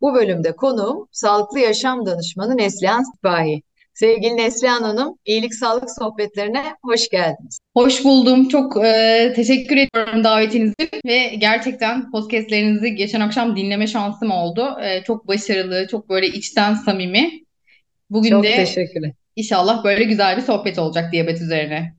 [0.00, 3.62] Bu bölümde konuğum sağlıklı yaşam danışmanı Neslihan Sipahi.
[3.94, 7.58] Sevgili Neslihan Hanım, iyilik sağlık sohbetlerine hoş geldiniz.
[7.74, 8.48] Hoş buldum.
[8.48, 10.74] Çok e, teşekkür ediyorum davetinizi
[11.06, 14.76] ve gerçekten podcastlerinizi geçen akşam dinleme şansım oldu.
[14.82, 17.30] E, çok başarılı, çok böyle içten samimi.
[18.10, 19.12] Bugün Çok de teşekkürler.
[19.36, 21.94] inşallah böyle güzel bir sohbet olacak diyabet üzerine.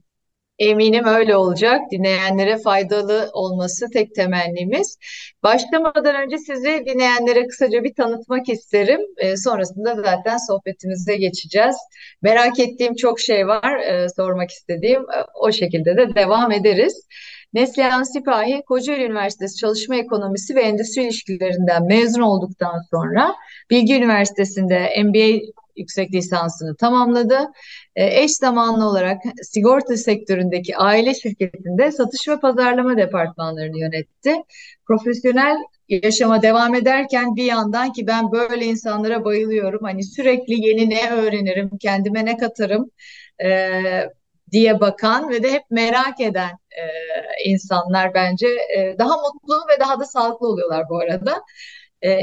[0.61, 1.81] Eminim öyle olacak.
[1.91, 4.97] Dinleyenlere faydalı olması tek temennimiz.
[5.43, 8.99] Başlamadan önce sizi dinleyenlere kısaca bir tanıtmak isterim.
[9.17, 11.75] E, sonrasında zaten sohbetimize geçeceğiz.
[12.21, 15.01] Merak ettiğim çok şey var, e, sormak istediğim.
[15.01, 17.07] E, o şekilde de devam ederiz.
[17.53, 23.35] Neslihan Sipahi, Kocaeli Üniversitesi Çalışma Ekonomisi ve Endüstri İlişkilerinden mezun olduktan sonra
[23.69, 27.51] Bilgi Üniversitesi'nde MBA yüksek lisansını tamamladı.
[27.95, 34.35] E, eş zamanlı olarak sigorta sektöründeki aile şirketinde satış ve pazarlama departmanlarını yönetti.
[34.87, 35.57] Profesyonel
[35.89, 39.83] yaşama devam ederken bir yandan ki ben böyle insanlara bayılıyorum.
[39.83, 42.91] Hani sürekli yeni ne öğrenirim, kendime ne katarım
[43.43, 43.49] e,
[44.51, 46.83] diye bakan ve de hep merak eden e,
[47.45, 51.43] insanlar bence e, daha mutlu ve daha da sağlıklı oluyorlar bu arada.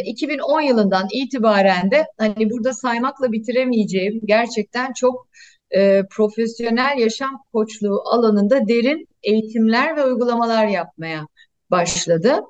[0.04, 5.28] 2010 yılından itibaren de hani burada saymakla bitiremeyeceğim gerçekten çok
[5.70, 11.26] e, profesyonel yaşam koçluğu alanında derin eğitimler ve uygulamalar yapmaya
[11.70, 12.40] başladı.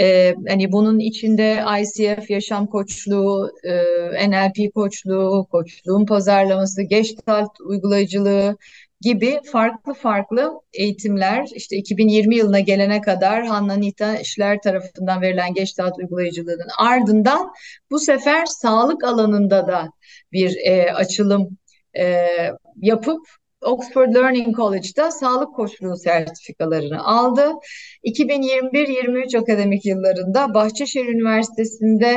[0.00, 8.56] E, hani bunun içinde ICF yaşam koçluğu, e, NLP koçluğu, koçluğun pazarlaması, Gestalt uygulayıcılığı,
[9.00, 15.98] gibi farklı farklı eğitimler işte 2020 yılına gelene kadar Hanna Nita işler tarafından verilen Gestalt
[15.98, 17.52] uygulayıcılığının ardından
[17.90, 19.90] bu sefer sağlık alanında da
[20.32, 21.57] bir e, açılım
[21.98, 22.28] e,
[22.76, 23.20] yapıp
[23.62, 27.52] Oxford Learning College'da sağlık koçluğu sertifikalarını aldı.
[28.04, 32.16] 2021-23 akademik yıllarında Bahçeşehir Üniversitesi'nde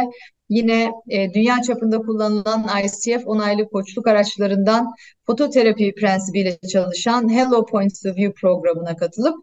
[0.52, 4.88] Yine e, dünya çapında kullanılan ICF onaylı koçluk araçlarından
[5.26, 9.36] fototerapi prensibiyle çalışan Hello Points of View programına katılıp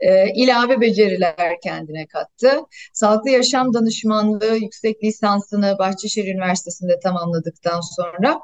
[0.00, 2.60] e, ilave beceriler kendine kattı.
[2.92, 8.40] Sağlıklı yaşam danışmanlığı yüksek lisansını Bahçeşehir Üniversitesi'nde tamamladıktan sonra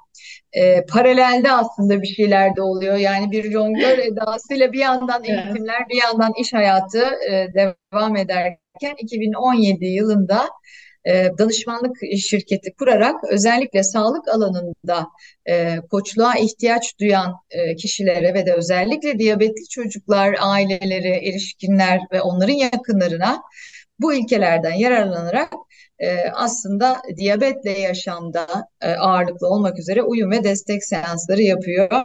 [0.52, 2.96] e, paralelde aslında bir şeyler de oluyor.
[2.96, 9.86] Yani bir jonglör edasıyla bir yandan eğitimler bir yandan iş hayatı e, devam ederken 2017
[9.86, 10.48] yılında
[11.04, 15.06] e, danışmanlık şirketi kurarak özellikle sağlık alanında
[15.46, 22.54] e, koçluğa ihtiyaç duyan e, kişilere ve de özellikle diyabetli çocuklar, aileleri, erişkinler ve onların
[22.54, 23.42] yakınlarına
[23.98, 25.52] bu ilkelerden yararlanarak
[25.98, 28.46] e, aslında diyabetle yaşamda
[28.98, 32.04] ağırlıklı olmak üzere uyum ve destek seansları yapıyor.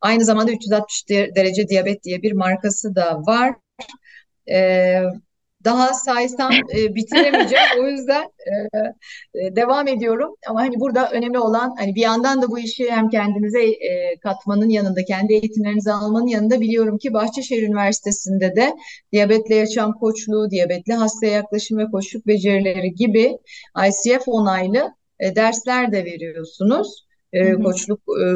[0.00, 3.54] Aynı zamanda 360 derece diyabet diye bir markası da var.
[5.66, 7.64] Daha saysam e, bitiremeyeceğim.
[7.82, 8.78] o yüzden e,
[9.34, 10.34] e, devam ediyorum.
[10.48, 14.68] Ama hani burada önemli olan hani bir yandan da bu işi hem kendinize e, katmanın
[14.68, 18.74] yanında, kendi eğitimlerinizi almanın yanında biliyorum ki Bahçeşehir Üniversitesi'nde de
[19.12, 23.38] diyabetle yaşam koçluğu, diyabetli hastaya yaklaşım ve koşuk becerileri gibi
[23.88, 27.06] ICF onaylı e, dersler de veriyorsunuz.
[27.32, 28.26] E, koçluk e,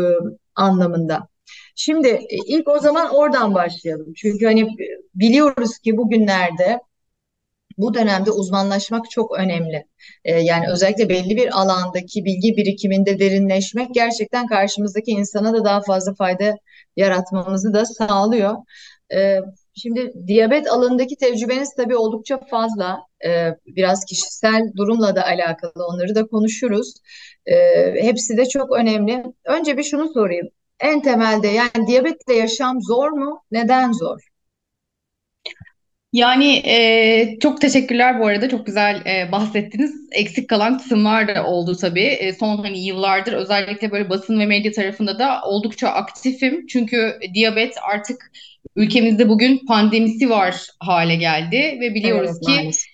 [0.54, 1.28] anlamında.
[1.74, 4.12] Şimdi e, ilk o zaman oradan başlayalım.
[4.16, 4.68] Çünkü hani
[5.14, 6.80] biliyoruz ki bugünlerde
[7.80, 9.84] bu dönemde uzmanlaşmak çok önemli.
[10.24, 16.14] Ee, yani özellikle belli bir alandaki bilgi birikiminde derinleşmek gerçekten karşımızdaki insana da daha fazla
[16.14, 16.56] fayda
[16.96, 18.56] yaratmamızı da sağlıyor.
[19.14, 19.38] Ee,
[19.74, 23.00] şimdi diyabet alanındaki tecrübeniz tabii oldukça fazla.
[23.26, 26.94] Ee, biraz kişisel durumla da alakalı onları da konuşuruz.
[27.46, 29.24] Ee, hepsi de çok önemli.
[29.44, 30.48] Önce bir şunu sorayım.
[30.80, 33.42] En temelde yani diyabetle yaşam zor mu?
[33.50, 34.29] Neden zor?
[36.12, 38.48] Yani e, çok teşekkürler bu arada.
[38.48, 39.94] Çok güzel e, bahsettiniz.
[40.12, 42.00] Eksik kalan kısımlar da oldu tabii.
[42.00, 46.66] E, son hani yıllardır özellikle böyle basın ve medya tarafında da oldukça aktifim.
[46.66, 48.32] Çünkü diyabet artık
[48.76, 52.90] ülkemizde bugün pandemisi var hale geldi ve biliyoruz Evet, ki maalesef.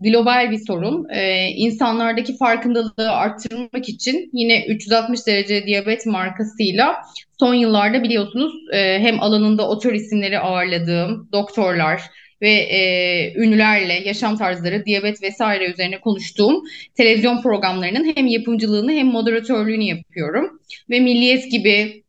[0.00, 1.08] global bir sorun.
[1.10, 6.96] E, insanlardaki farkındalığı arttırmak için yine 360 derece diyabet markasıyla
[7.40, 12.02] son yıllarda biliyorsunuz e, hem alanında otor isimleri ağırladığım doktorlar
[12.44, 16.62] ve e, ünlülerle yaşam tarzları, diyabet vesaire üzerine konuştuğum
[16.94, 20.60] televizyon programlarının hem yapımcılığını hem moderatörlüğünü yapıyorum.
[20.90, 22.04] Ve Milliyet gibi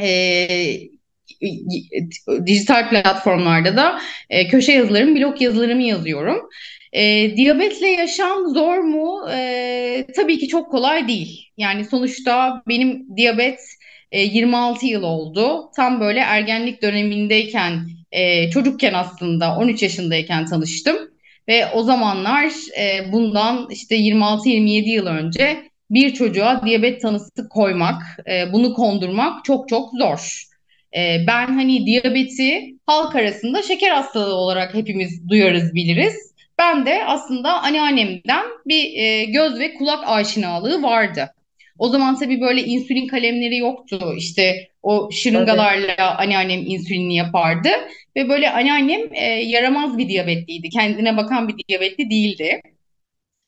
[0.00, 0.48] e,
[2.46, 4.00] dijital platformlarda da
[4.30, 6.48] e, köşe yazılarım, blog yazılarımı yazıyorum.
[6.92, 9.28] E, diyabetle yaşam zor mu?
[9.32, 11.48] E, tabii ki çok kolay değil.
[11.56, 13.60] Yani sonuçta benim diyabet
[14.12, 15.70] e, 26 yıl oldu.
[15.76, 20.96] Tam böyle ergenlik dönemindeyken, e, çocukken aslında 13 yaşındayken tanıştım.
[21.48, 28.52] Ve o zamanlar e, bundan işte 26-27 yıl önce bir çocuğa diyabet tanısı koymak, e,
[28.52, 30.42] bunu kondurmak çok çok zor.
[30.96, 36.14] E, ben hani diyabeti halk arasında şeker hastalığı olarak hepimiz duyarız biliriz.
[36.58, 41.34] Ben de aslında anneannemden bir e, göz ve kulak aşinalığı vardı.
[41.78, 44.14] O zaman tabii böyle insülin kalemleri yoktu.
[44.16, 46.00] İşte o şırıngalarla evet.
[46.18, 47.68] anneannem insülinini yapardı.
[48.16, 50.68] Ve böyle anneannem e, yaramaz bir diyabetliydi.
[50.68, 52.62] Kendine bakan bir diyabetli değildi.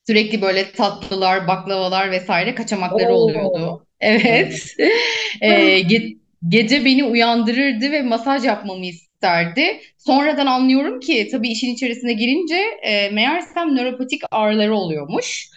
[0.06, 3.16] Sürekli böyle tatlılar, baklavalar vesaire kaçamakları Oo.
[3.16, 3.86] oluyordu.
[4.00, 4.74] Evet.
[5.40, 6.16] e, ge-
[6.48, 9.80] gece beni uyandırırdı ve masaj yapmamı isterdi.
[9.98, 15.48] Sonradan anlıyorum ki tabii işin içerisine girince e, meğersem nöropatik ağrıları oluyormuş.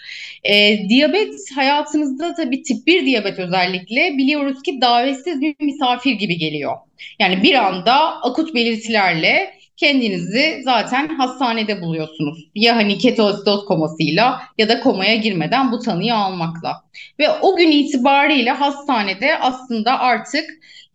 [0.44, 6.78] E, diyabet hayatınızda tabii tip 1 diyabet özellikle biliyoruz ki davetsiz bir misafir gibi geliyor.
[7.20, 12.50] Yani bir anda akut belirtilerle kendinizi zaten hastanede buluyorsunuz.
[12.56, 16.84] Ya hani ketoasidoz komasıyla ya da komaya girmeden bu tanıyı almakla.
[17.20, 20.50] Ve o gün itibariyle hastanede aslında artık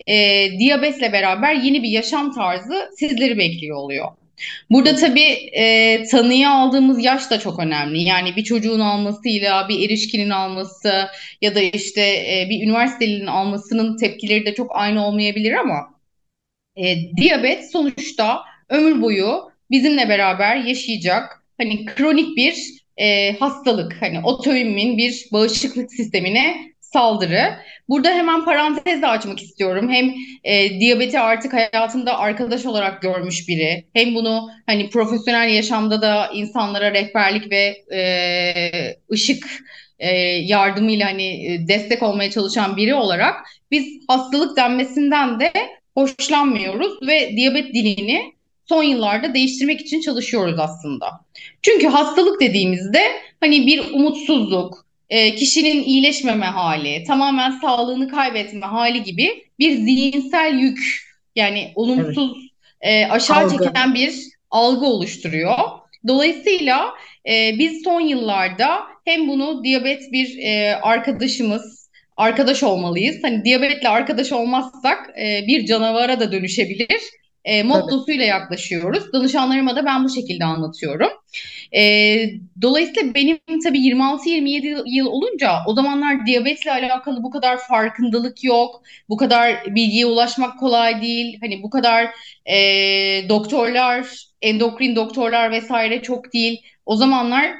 [0.07, 4.09] e, diyabetle beraber yeni bir yaşam tarzı sizleri bekliyor oluyor.
[4.71, 8.03] Burada tabii e, tanıyı aldığımız yaş da çok önemli.
[8.03, 11.09] Yani bir çocuğun almasıyla bir erişkinin alması
[11.43, 15.95] ya da işte e, bir üniversitelinin almasının tepkileri de çok aynı olmayabilir ama
[16.77, 22.55] e, diyabet sonuçta ömür boyu bizimle beraber yaşayacak hani kronik bir
[22.97, 23.97] e, hastalık.
[24.01, 27.55] Hani otoimmün bir bağışıklık sistemine saldırı.
[27.89, 29.91] Burada hemen parantez de açmak istiyorum.
[29.91, 30.15] Hem
[30.45, 36.93] e, diyabeti artık hayatında arkadaş olarak görmüş biri, hem bunu hani profesyonel yaşamda da insanlara
[36.93, 38.03] rehberlik ve e,
[39.13, 39.47] ışık
[39.99, 43.35] e, yardımıyla hani e, destek olmaya çalışan biri olarak
[43.71, 45.53] biz hastalık denmesinden de
[45.95, 48.35] hoşlanmıyoruz ve diyabet dilini
[48.69, 51.11] son yıllarda değiştirmek için çalışıyoruz aslında.
[51.63, 53.03] Çünkü hastalık dediğimizde
[53.41, 60.79] hani bir umutsuzluk, e, kişinin iyileşmeme hali, tamamen sağlığını kaybetme hali gibi bir zihinsel yük
[61.37, 62.33] yani olumsuz
[62.81, 63.09] evet.
[63.09, 63.65] e, aşağı algı.
[63.65, 64.15] çeken bir
[64.51, 65.59] algı oluşturuyor.
[66.07, 66.95] Dolayısıyla
[67.29, 73.17] e, biz son yıllarda hem bunu diyabet bir e, arkadaşımız, arkadaş olmalıyız.
[73.23, 77.01] Hani diyabetle arkadaş olmazsak e, bir canavara da dönüşebilir
[77.45, 79.13] e, mottosuyla yaklaşıyoruz.
[79.13, 81.11] Danışanlarıma da ben bu şekilde anlatıyorum.
[81.77, 81.83] E,
[82.63, 88.83] dolayısıyla benim tabii 26-27 yıl olunca o zamanlar diyabetle alakalı bu kadar farkındalık yok.
[89.09, 91.39] Bu kadar bilgiye ulaşmak kolay değil.
[91.41, 92.11] Hani bu kadar
[92.47, 92.57] e,
[93.29, 94.07] doktorlar,
[94.43, 96.63] endokrin doktorlar vesaire çok değil.
[96.87, 97.53] O zamanlar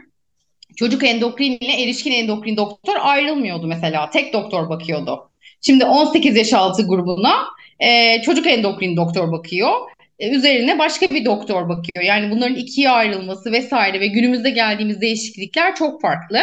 [0.77, 4.11] çocuk endokrin ile erişkin endokrin doktor ayrılmıyordu mesela.
[4.11, 5.31] Tek doktor bakıyordu.
[5.61, 7.47] Şimdi 18 yaş altı grubuna
[7.81, 9.73] e, çocuk endokrin doktor bakıyor.
[10.19, 12.05] E, üzerine başka bir doktor bakıyor.
[12.05, 16.39] Yani bunların ikiye ayrılması vesaire ve günümüzde geldiğimiz değişiklikler çok farklı.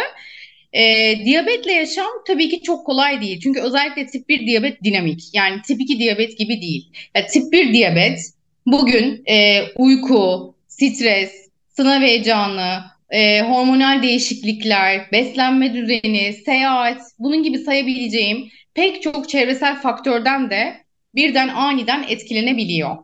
[0.72, 3.40] E, diyabetle yaşam tabii ki çok kolay değil.
[3.42, 5.34] Çünkü özellikle tip 1 diyabet dinamik.
[5.34, 6.88] Yani tip 2 diyabet gibi değil.
[7.16, 8.18] Yani tip 1 diyabet
[8.66, 11.32] bugün e, uyku, stres,
[11.68, 20.50] sınav heyecanı, e, hormonal değişiklikler, beslenme düzeni, seyahat bunun gibi sayabileceğim pek çok çevresel faktörden
[20.50, 20.81] de
[21.14, 22.96] birden aniden etkilenebiliyor.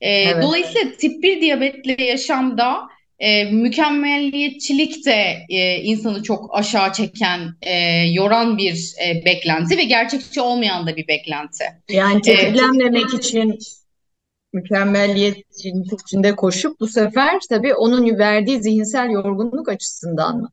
[0.00, 0.42] E, evet.
[0.42, 2.88] Dolayısıyla tip 1 diyabetle yaşamda
[3.18, 7.74] e, mükemmelliyetçilik de e, insanı çok aşağı çeken, e,
[8.12, 11.64] yoran bir e, beklenti ve gerçekçi olmayan da bir beklenti.
[11.88, 13.58] Yani tetiklenmemek ee, için
[14.52, 20.50] mükemmeliyetçinin içinde koşup bu sefer tabii onun verdiği zihinsel yorgunluk açısından mı?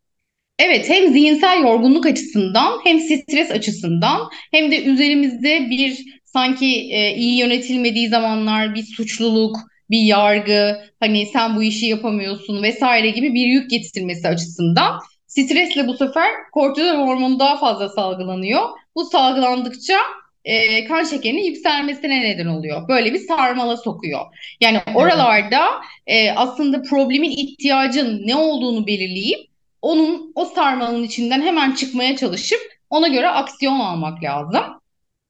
[0.60, 6.06] Evet hem zihinsel yorgunluk açısından hem stres açısından hem de üzerimizde bir
[6.36, 9.58] sanki e, iyi yönetilmediği zamanlar bir suçluluk,
[9.90, 15.94] bir yargı, hani sen bu işi yapamıyorsun vesaire gibi bir yük getirmesi açısından stresle bu
[15.94, 18.62] sefer kortizol hormonu daha fazla salgılanıyor.
[18.96, 19.98] Bu salgılandıkça
[20.46, 22.88] e, kan şekerinin yükselmesine neden oluyor.
[22.88, 24.22] Böyle bir sarmala sokuyor.
[24.62, 25.62] Yani oralarda
[26.08, 29.40] e, aslında problemin ihtiyacın ne olduğunu belirleyip
[29.82, 34.64] onun o sarmalın içinden hemen çıkmaya çalışıp ona göre aksiyon almak lazım.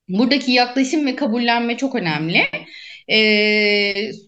[0.10, 2.42] Buradaki yaklaşım ve kabullenme çok önemli.
[3.12, 3.18] e,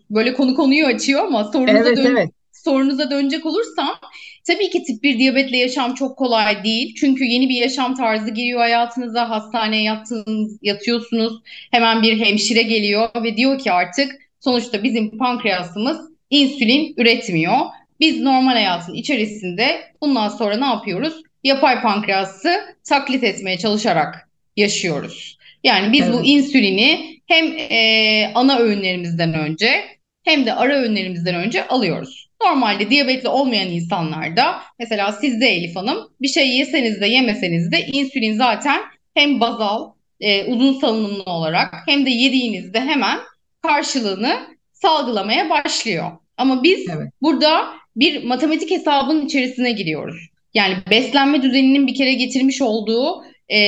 [0.10, 2.30] böyle konu konuyu açıyor ama sorunuza Evet, dön evet.
[2.52, 4.00] sorunuza dönecek olursam
[4.48, 6.96] tabii ki tip 1 diyabetle yaşam çok kolay değil.
[6.96, 9.30] Çünkü yeni bir yaşam tarzı giriyor hayatınıza.
[9.30, 11.42] Hastaneye yattınız, yatıyorsunuz.
[11.72, 15.98] Hemen bir hemşire geliyor ve diyor ki artık sonuçta bizim pankreasımız
[16.30, 17.58] insülin üretmiyor.
[18.00, 21.14] Biz normal hayatın içerisinde bundan sonra ne yapıyoruz?
[21.44, 22.56] Yapay pankreası
[22.90, 25.37] taklit etmeye çalışarak yaşıyoruz.
[25.64, 26.26] Yani biz bu Evet.
[26.28, 29.84] insülini hem e, ana öğünlerimizden önce
[30.24, 32.30] hem de ara öğünlerimizden önce alıyoruz.
[32.44, 38.34] Normalde diyabetli olmayan insanlarda mesela sizde Elif Hanım bir şey yeseniz de yemeseniz de insülin
[38.38, 38.82] zaten
[39.14, 43.20] hem bazal e, uzun salınımlı olarak hem de yediğinizde hemen
[43.62, 44.38] karşılığını
[44.74, 46.12] salgılamaya başlıyor.
[46.38, 47.08] Ama biz Evet.
[47.22, 50.28] burada bir matematik hesabının içerisine giriyoruz.
[50.54, 53.60] Yani beslenme düzeninin bir kere getirmiş olduğu e,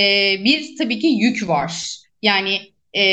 [0.43, 1.73] bir tabii ki yük var.
[2.21, 2.59] Yani
[2.93, 3.03] e,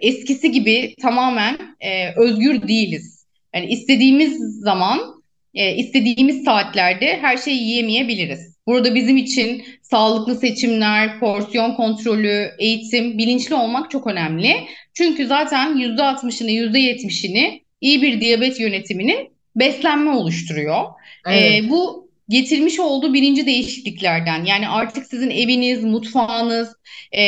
[0.00, 3.26] eskisi gibi tamamen e, özgür değiliz.
[3.54, 5.22] Yani istediğimiz zaman,
[5.54, 8.56] e, istediğimiz saatlerde her şeyi yiyemeyebiliriz.
[8.66, 14.56] Burada bizim için sağlıklı seçimler, porsiyon kontrolü, eğitim, bilinçli olmak çok önemli.
[14.94, 20.84] Çünkü zaten %60'ını, %70'ini iyi bir diyabet yönetiminin beslenme oluşturuyor.
[21.26, 21.64] Evet.
[21.64, 24.44] E, bu getirmiş olduğu birinci değişikliklerden.
[24.44, 26.76] Yani artık sizin eviniz, mutfağınız,
[27.12, 27.22] e,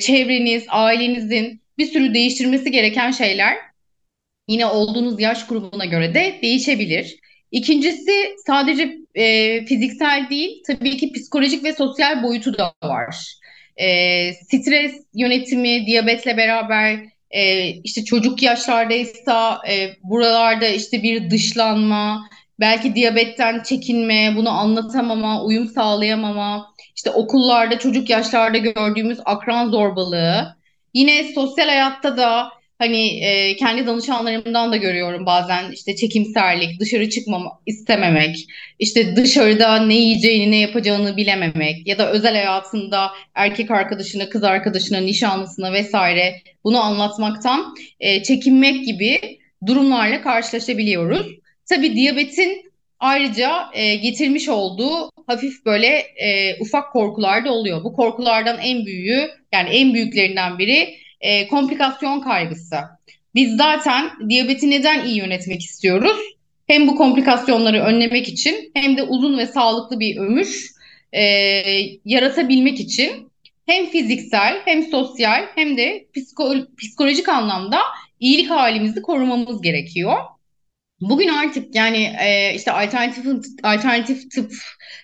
[0.00, 3.56] çevreniz, ailenizin bir sürü değiştirmesi gereken şeyler
[4.48, 7.16] yine olduğunuz yaş grubuna göre de değişebilir.
[7.50, 8.12] İkincisi
[8.46, 13.16] sadece e, fiziksel değil, tabii ki psikolojik ve sosyal boyutu da var.
[13.76, 16.98] E, stres yönetimi, diyabetle beraber
[17.30, 22.28] e, işte çocuk yaşlardaysa e, buralarda işte bir dışlanma,
[22.60, 30.56] belki diyabetten çekinme, bunu anlatamama, uyum sağlayamama, işte okullarda çocuk yaşlarda gördüğümüz akran zorbalığı.
[30.94, 32.50] Yine sosyal hayatta da
[32.82, 38.36] Hani e, kendi danışanlarımdan da görüyorum bazen işte çekimserlik, dışarı çıkmama istememek,
[38.78, 44.98] işte dışarıda ne yiyeceğini, ne yapacağını bilememek ya da özel hayatında erkek arkadaşına, kız arkadaşına,
[44.98, 51.41] nişanlısına vesaire bunu anlatmaktan e, çekinmek gibi durumlarla karşılaşabiliyoruz.
[51.74, 55.86] Tabii diyabetin ayrıca e, getirmiş olduğu hafif böyle
[56.16, 57.84] e, ufak korkular da oluyor.
[57.84, 62.76] Bu korkulardan en büyüğü yani en büyüklerinden biri e, komplikasyon kaygısı.
[63.34, 66.16] Biz zaten diyabeti neden iyi yönetmek istiyoruz?
[66.66, 70.70] Hem bu komplikasyonları önlemek için hem de uzun ve sağlıklı bir ömür
[71.12, 71.22] e,
[72.04, 73.32] yaratabilmek için
[73.66, 77.78] hem fiziksel hem sosyal hem de psiko psikolojik anlamda
[78.20, 80.16] iyilik halimizi korumamız gerekiyor.
[81.10, 83.26] Bugün artık yani e, işte alternatif
[83.62, 84.52] alternatif tıp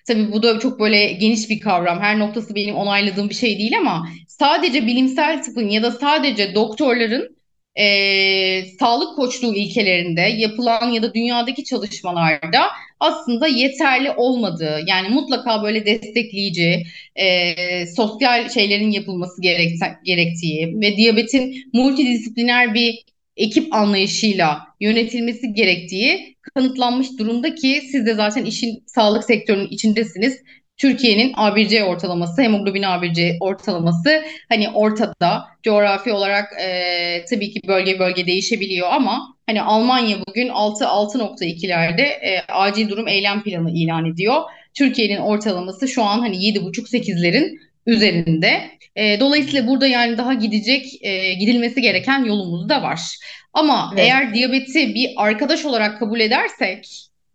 [0.07, 2.01] tabii bu da çok böyle geniş bir kavram.
[2.01, 7.37] Her noktası benim onayladığım bir şey değil ama sadece bilimsel tıpın ya da sadece doktorların
[7.77, 7.87] e,
[8.81, 12.63] sağlık koçluğu ilkelerinde yapılan ya da dünyadaki çalışmalarda
[13.01, 16.83] aslında yeterli olmadığı yani mutlaka böyle destekleyici
[17.17, 19.43] e, sosyal şeylerin yapılması
[20.05, 23.05] gerektiği ve diyabetin multidisipliner bir
[23.39, 30.43] ekip anlayışıyla yönetilmesi gerektiği kanıtlanmış durumda ki siz de zaten işin sağlık sektörünün içindesiniz.
[30.77, 35.45] Türkiye'nin A1C ortalaması, hemoglobin A1C ortalaması hani ortada.
[35.63, 42.89] Coğrafi olarak e, tabii ki bölge bölge değişebiliyor ama hani Almanya bugün 6-6.2'lerde e, acil
[42.89, 44.43] durum eylem planı ilan ediyor.
[44.75, 48.71] Türkiye'nin ortalaması şu an hani 7.5-8'lerin üzerinde.
[48.97, 53.01] E, dolayısıyla burada yani daha gidecek, e, gidilmesi gereken yolumuz da var.
[53.53, 54.05] Ama Evet.
[54.05, 56.89] eğer diyabeti bir arkadaş olarak kabul edersek,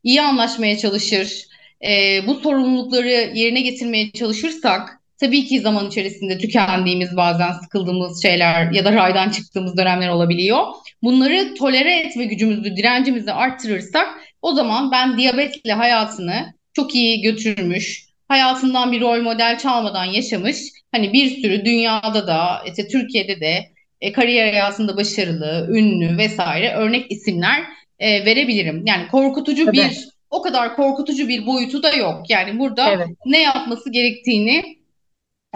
[0.04, 1.44] iyi anlaşmaya çalışır,
[1.88, 8.86] e, bu sorumlulukları yerine getirmeye çalışırsak, tabii ki zaman içerisinde tükendiğimiz, bazen sıkıldığımız şeyler ya
[8.86, 10.66] da raydan çıktığımız dönemler olabiliyor.
[11.04, 14.08] Bunları tolere etme gücümüzü, direncimizi arttırırsak,
[14.42, 20.58] o zaman ben diyabetle hayatını çok iyi götürmüş, hayatından bir rol model çalmadan yaşamış,
[20.92, 23.70] hani bir sürü dünyada da, işte Türkiye'de de
[24.02, 27.64] e, kariyer hayatında başarılı, ünlü vesaire örnek isimler
[28.00, 28.84] e, verebilirim.
[28.86, 29.78] Yani korkutucu Tabii.
[29.78, 32.30] bir, o kadar korkutucu bir boyutu da yok.
[32.30, 33.08] Yani burada Evet.
[33.26, 34.64] ne yapması gerektiğini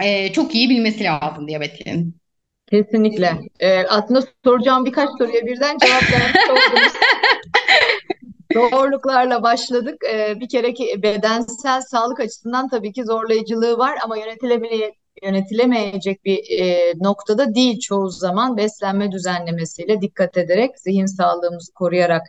[0.02, 2.18] e, çok iyi bilmesi lazım diyabetlinin.
[2.70, 3.38] Kesinlikle.
[3.60, 6.92] Ee, aslında soracağım birkaç soruya birden cevap vermiş oldunuz.
[8.54, 10.02] Zorluklarla başladık.
[10.12, 16.60] Ee, bir kere ki bedensel sağlık açısından tabii ki zorlayıcılığı var ama yönetilemeye, yönetilemeyecek bir
[16.60, 22.22] e, noktada değil çoğu zaman beslenme düzenlemesiyle dikkat ederek zihin sağlığımızı koruyarak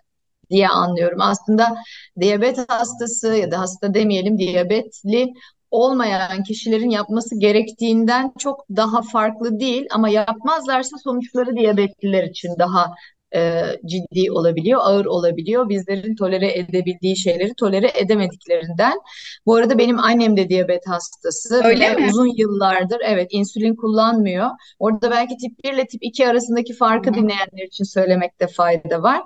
[0.50, 1.22] diye anlıyorum.
[1.22, 1.76] Aslında
[2.20, 5.34] diyabet hastası ya da hasta demeyelim diyabetli
[5.72, 12.94] olmayan kişilerin yapması gerektiğinden çok daha farklı değil ama yapmazlarsa sonuçları diyabetliler için daha
[13.36, 15.70] e, ciddi olabiliyor, ağır olabiliyor.
[15.70, 18.98] Bizlerin tolere edebildiği şeyleri tolere edemediklerinden.
[19.46, 22.08] Bu arada benim annem de diyabet hastası Öyle mi?
[22.10, 24.50] uzun yıllardır evet insülin kullanmıyor.
[24.80, 27.14] Orada belki tip 1 ile tip 2 arasındaki farkı Hı.
[27.14, 29.22] dinleyenler için söylemekte fayda var.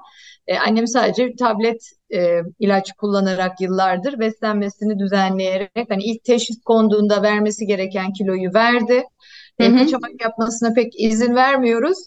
[0.47, 1.81] E, annem sadece tablet
[2.13, 9.03] e, ilaç kullanarak yıllardır beslenmesini düzenleyerek hani ilk teşhis konduğunda vermesi gereken kiloyu verdi.
[9.61, 9.77] Hı hı.
[9.77, 11.97] kaçamak yapmasına pek izin vermiyoruz.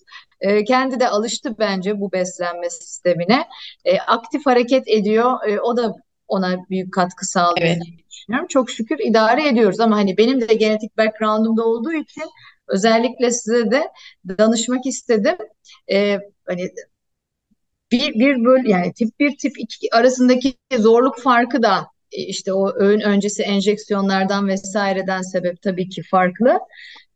[0.40, 3.48] E, kendi de alıştı bence bu beslenme sistemine.
[3.84, 5.48] E, aktif hareket ediyor.
[5.48, 5.94] E, o da
[6.28, 7.82] ona büyük katkı sağladı Evet.
[7.84, 8.48] diye düşünüyorum.
[8.48, 12.24] Çok şükür idare ediyoruz ama hani benim de genetik background'umda olduğu için
[12.68, 13.88] özellikle size de
[14.38, 15.36] danışmak istedim.
[15.92, 16.70] E, hani
[17.92, 22.72] bir, bir böl yani tip bir tip 2 arasındaki zorluk farkı da e, işte o
[22.76, 26.58] öğün öncesi enjeksiyonlardan vesaireden sebep tabii ki farklı.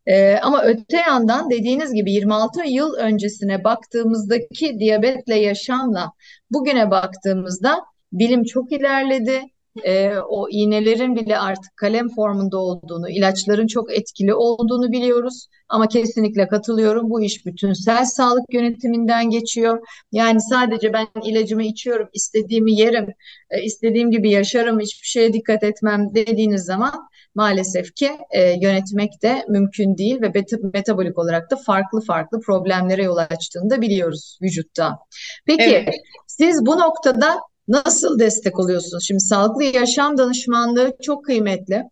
[0.07, 6.13] Ee, ama öte yandan dediğiniz gibi 26 yıl öncesine baktığımızdaki diyabetle yaşamla
[6.51, 7.79] bugüne baktığımızda
[8.13, 9.41] bilim çok ilerledi.
[9.85, 15.47] Ee, o iğnelerin bile artık kalem formunda olduğunu, ilaçların çok etkili olduğunu biliyoruz.
[15.69, 17.11] Ama kesinlikle katılıyorum.
[17.11, 19.87] Bu iş bütünsel sağlık yönetiminden geçiyor.
[20.13, 23.07] Yani sadece ben ilacımı içiyorum, istediğimi yerim,
[23.51, 29.45] e, istediğim gibi yaşarım, hiçbir şeye dikkat etmem dediğiniz zaman maalesef ki e, yönetmek de
[29.49, 30.33] mümkün değil ve
[30.75, 34.99] metabolik olarak da farklı farklı problemlere yol açtığını da biliyoruz vücutta.
[35.47, 35.95] Peki Evet.
[36.27, 39.05] siz bu noktada nasıl destek oluyorsunuz?
[39.07, 41.85] Şimdi sağlıklı yaşam danışmanlığı çok kıymetli.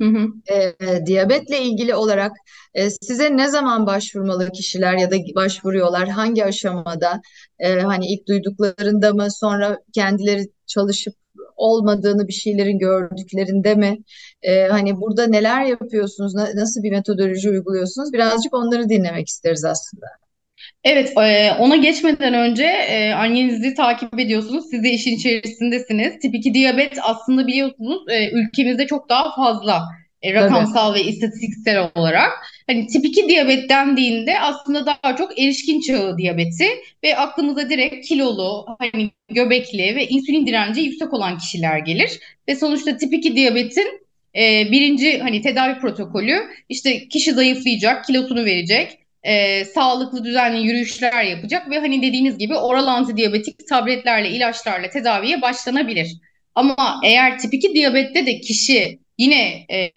[0.00, 0.26] Hı hı.
[0.54, 2.32] E, diyabetle ilgili olarak
[2.74, 6.08] e, size ne zaman başvurmalı kişiler ya da başvuruyorlar?
[6.08, 7.20] Hangi aşamada?
[7.58, 11.14] E, hani ilk duyduklarında mı, sonra kendileri çalışıp
[11.56, 13.98] olmadığını bir şeylerin gördüklerinde mi?
[14.42, 16.34] E, hani burada neler yapıyorsunuz?
[16.34, 18.12] Na- nasıl bir metodoloji uyguluyorsunuz?
[18.12, 20.06] Birazcık onları dinlemek isteriz aslında.
[20.84, 24.64] Evet, e, ona geçmeden önce e, annenizi takip ediyorsunuz.
[24.70, 26.18] Siz de işin içerisindesiniz.
[26.18, 29.82] Tip 2 diyabet aslında biliyorsunuz e, ülkemizde çok daha fazla
[30.24, 32.32] e, Tabii, rakamsal ve istatistiksel olarak.
[32.66, 36.66] Hani tip 2 diyabet dendiğinde aslında daha çok erişkin çağı diyabeti
[37.04, 42.20] ve aklımıza direkt kilolu, hani göbekli ve insülin direnci yüksek olan kişiler gelir.
[42.48, 44.00] Ve sonuçta tip 2 diyabetin
[44.36, 51.70] e, birinci hani tedavi protokolü işte kişi zayıflayacak, kilosunu verecek e, sağlıklı düzenli yürüyüşler yapacak
[51.70, 56.16] ve hani dediğiniz gibi oral antidiyabetik tabletlerle ilaçlarla tedaviye başlanabilir.
[56.54, 59.92] Ama eğer tip 2 diyabette de kişi yine e,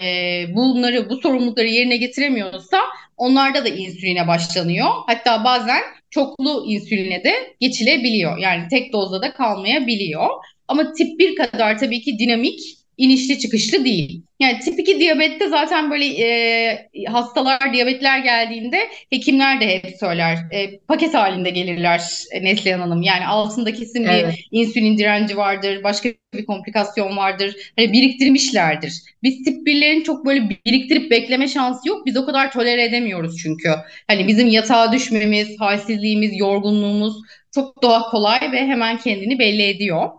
[0.56, 2.78] bunları bu sorumlulukları yerine getiremiyorsa
[3.18, 4.88] onlarda da insüline başlanıyor.
[5.08, 8.38] Hatta bazen çoklu insüline de geçilebiliyor.
[8.38, 10.28] Yani tek dozda da kalmayabiliyor.
[10.68, 14.22] Ama tip 1 kadar tabii ki dinamik inişli çıkışlı değil.
[14.40, 18.78] Yani tip 2 diyabette zaten böyle e, hastalar, diyabetler geldiğinde
[19.10, 20.38] hekimler de hep söyler.
[20.52, 23.02] E, paket halinde gelirler e, Neslihan Hanım.
[23.02, 27.56] Yani altında kesin bir evet, insülin direnci vardır, başka bir komplikasyon vardır.
[27.76, 29.02] Hani biriktirmişlerdir.
[29.24, 32.06] Biz tip 1'lerin çok böyle biriktirip bekleme şansı yok.
[32.06, 33.70] Biz o kadar tolere edemiyoruz çünkü.
[34.08, 37.14] Hani bizim yatağa düşmemiz, halsizliğimiz, yorgunluğumuz
[37.56, 40.10] çok daha kolay ve hemen kendini belli ediyor.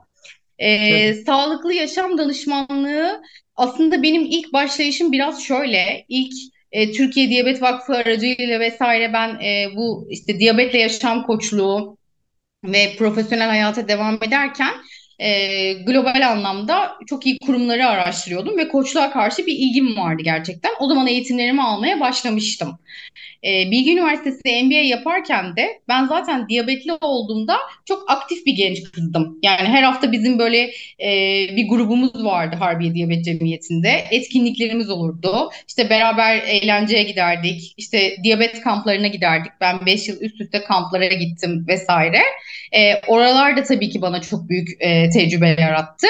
[0.59, 3.23] Ee, sağlıklı yaşam danışmanlığı
[3.57, 6.05] aslında benim ilk başlayışım biraz şöyle.
[6.09, 6.33] İlk
[6.73, 11.99] e, Türkiye Diyabet Vakfı aracılığıyla vesaire ben e, bu işte diyabetle yaşam koçluğu
[12.64, 14.75] ve profesyonel hayata devam ederken
[15.18, 20.73] e, global anlamda çok iyi kurumları araştırıyordum ve koçluğa karşı bir ilgim vardı gerçekten.
[20.81, 22.79] O zaman eğitimlerimi almaya başlamıştım.
[23.44, 29.38] E, Bilgi Üniversitesi MBA yaparken de ben zaten diyabetli olduğumda çok aktif bir genç kızdım.
[29.42, 30.70] Yani her hafta bizim böyle
[31.01, 31.11] e,
[31.57, 34.05] bir grubumuz vardı Harbiye Diyabet Cemiyeti'nde.
[34.11, 35.51] Etkinliklerimiz olurdu.
[35.68, 37.74] İşte beraber eğlenceye giderdik.
[37.77, 39.53] İşte diyabet kamplarına giderdik.
[39.61, 42.20] Ben 5 yıl üst üste kamplara gittim vesaire.
[42.72, 46.07] E, oralar da tabii ki bana çok büyük e, tecrübe yarattı.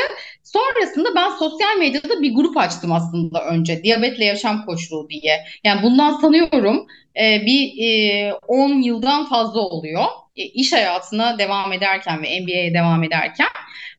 [0.53, 3.83] Sonrasında ben sosyal medyada bir grup açtım aslında önce.
[3.83, 5.45] Diyabetle Yaşam Koçluğu diye.
[5.65, 10.05] Yani bundan sanıyorum e, bir e, 10 yıldan fazla oluyor.
[10.37, 13.47] E, iş hayatına devam ederken ve MBA'ye devam ederken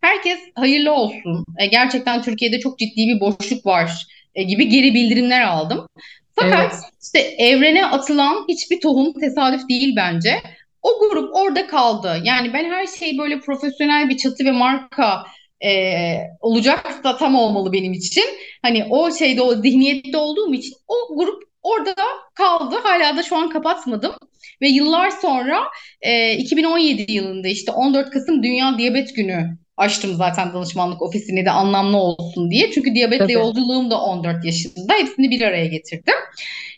[0.01, 1.45] herkes hayırlı olsun.
[1.59, 5.87] E, gerçekten Türkiye'de çok ciddi bir boşluk var e, gibi geri bildirimler aldım.
[6.35, 10.41] Fakat Evet, işte evrene atılan hiçbir tohum tesadüf değil bence.
[10.81, 12.21] O grup orada kaldı.
[12.23, 15.23] Yani ben her şeyi böyle profesyonel bir çatı ve marka
[15.65, 18.23] e, olacaksa tam olmalı benim için.
[18.61, 21.95] Hani o şeyde o zihniyette olduğum için o grup orada
[22.33, 22.75] kaldı.
[22.83, 24.13] Hala da şu an kapatmadım.
[24.61, 25.59] Ve yıllar sonra
[26.01, 31.97] e, 2017 yılında işte 14 Kasım Dünya Diyabet Günü açtım zaten danışmanlık ofisini de anlamlı
[31.97, 32.71] olsun diye.
[32.71, 33.33] Çünkü diyabetle Tabii.
[33.33, 34.93] yolculuğum da 14 yaşında.
[34.93, 36.13] Hepsini bir araya getirdim.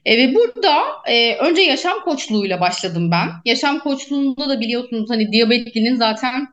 [0.06, 3.28] E, ve burada e, önce yaşam koçluğuyla başladım ben.
[3.46, 6.48] Yaşam koçluğunda da biliyorsunuz hani diyabetlinin zaten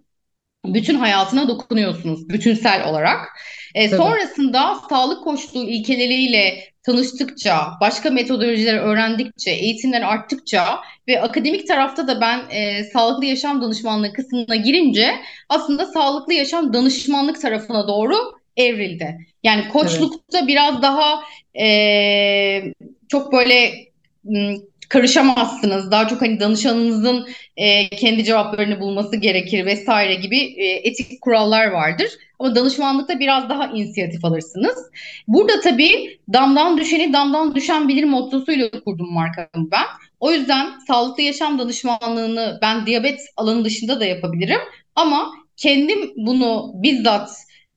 [0.67, 3.29] bütün hayatına dokunuyorsunuz bütünsel olarak.
[3.75, 12.21] E, sonrasında sağlık koçluğu ilkeleriyle tanıştıkça, başka metodolojileri öğrendikçe, eğitimler arttıkça ve akademik tarafta da
[12.21, 15.15] ben e, sağlıklı yaşam danışmanlığı kısmına girince
[15.49, 18.15] aslında sağlıklı yaşam danışmanlık tarafına doğru
[18.57, 19.19] evrildi.
[19.43, 20.49] Yani koçlukta evet.
[20.49, 21.21] biraz daha
[21.61, 22.63] e,
[23.09, 23.73] çok böyle
[24.89, 25.91] karışamazsınız.
[25.91, 32.09] Daha çok hani danışanınızın e, kendi cevaplarını bulması gerekir vesaire gibi e, etik kurallar vardır.
[32.39, 34.77] Ama danışmanlıkta biraz daha inisiyatif alırsınız.
[35.29, 39.85] Burada tabii damdan düşeni damdan düşen bilir mottosuyla kurdum markamı ben.
[40.21, 44.61] O yüzden sağlıklı yaşam danışmanlığını ben diyabet alanı dışında da yapabilirim.
[44.95, 47.31] Ama kendim bunu bizzat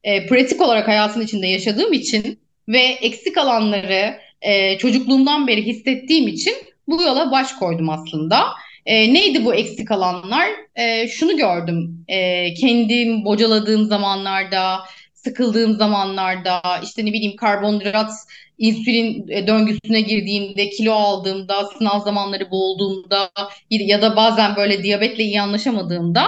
[0.03, 6.53] e, pratik olarak hayatın içinde yaşadığım için ve eksik alanları e, çocukluğumdan beri hissettiğim için
[6.91, 8.43] bu yola baş koydum aslında.
[8.85, 10.47] E, neydi bu eksik alanlar?
[10.75, 12.05] E, şunu gördüm.
[12.07, 14.79] E, kendim bocaladığım zamanlarda,
[15.13, 18.11] sıkıldığım zamanlarda, işte ne bileyim karbonhidrat,
[18.57, 23.31] insülin e, döngüsüne girdiğimde, kilo aldığımda, sınav zamanları boğulduğumda
[23.69, 26.23] ya da bazen böyle diyabetle iyi anlaşamadığımda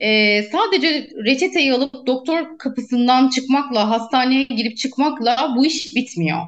[0.00, 6.42] e, sadece reçeteyi alıp doktor kapısından çıkmakla, hastaneye girip çıkmakla bu iş bitmiyor.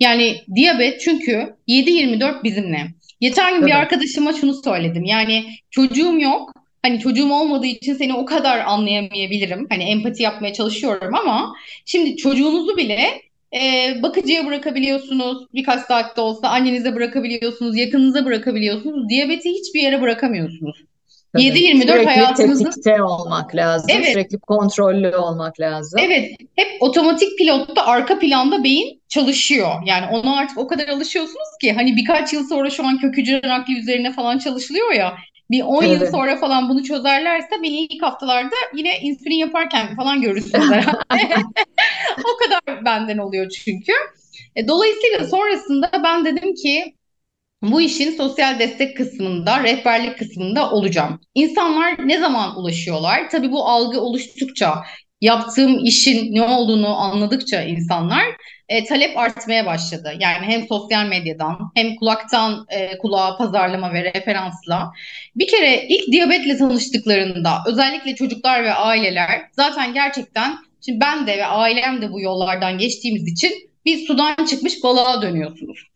[0.00, 2.86] Yani diyabet çünkü 7-24 bizimle.
[3.20, 5.04] Geçen gün bir arkadaşıma şunu söyledim.
[5.04, 6.52] Yani çocuğum yok.
[6.82, 9.66] Hani çocuğum olmadığı için seni o kadar anlayamayabilirim.
[9.70, 13.20] Hani empati yapmaya çalışıyorum ama şimdi çocuğunuzu bile
[13.54, 15.46] e, bakıcıya bırakabiliyorsunuz.
[15.54, 19.08] Birkaç saatte olsa annenize bırakabiliyorsunuz, yakınınıza bırakabiliyorsunuz.
[19.08, 20.84] Diyabeti hiçbir yere bırakamıyorsunuz.
[21.34, 23.90] 7-24 sürekli hayatınızı tetikte olmak lazım.
[23.92, 24.12] Evet.
[24.12, 26.00] Sürekli kontrollü olmak lazım.
[26.02, 26.30] Evet.
[26.56, 29.70] Hep otomatik pilotta arka planda beyin çalışıyor.
[29.86, 33.40] Yani ona artık o kadar alışıyorsunuz ki hani birkaç yıl sonra şu an kök hücre
[33.44, 35.14] nakli üzerine falan çalışılıyor ya.
[35.50, 36.00] Bir 10 evet.
[36.00, 40.98] yıl sonra falan bunu çözerlerse beni ilk haftalarda yine insülin yaparken falan görürsünüz herhalde.
[42.18, 43.92] o kadar benden oluyor çünkü.
[44.56, 46.94] E, dolayısıyla sonrasında ben dedim ki
[47.70, 51.20] bu işin sosyal destek kısmında, rehberlik kısmında olacağım.
[51.34, 53.30] İnsanlar ne zaman ulaşıyorlar?
[53.30, 54.84] Tabii bu algı oluştukça,
[55.20, 58.24] yaptığım işin ne olduğunu anladıkça insanlar
[58.68, 60.12] e, talep artmaya başladı.
[60.20, 64.92] Yani hem sosyal medyadan hem kulaktan e, kulağa pazarlama ve referansla.
[65.36, 71.46] Bir kere ilk diyabetle tanıştıklarında özellikle çocuklar ve aileler zaten gerçekten şimdi ben de ve
[71.46, 73.52] ailem de bu yollardan geçtiğimiz için
[73.84, 75.93] bir sudan çıkmış balığa dönüyorsunuz.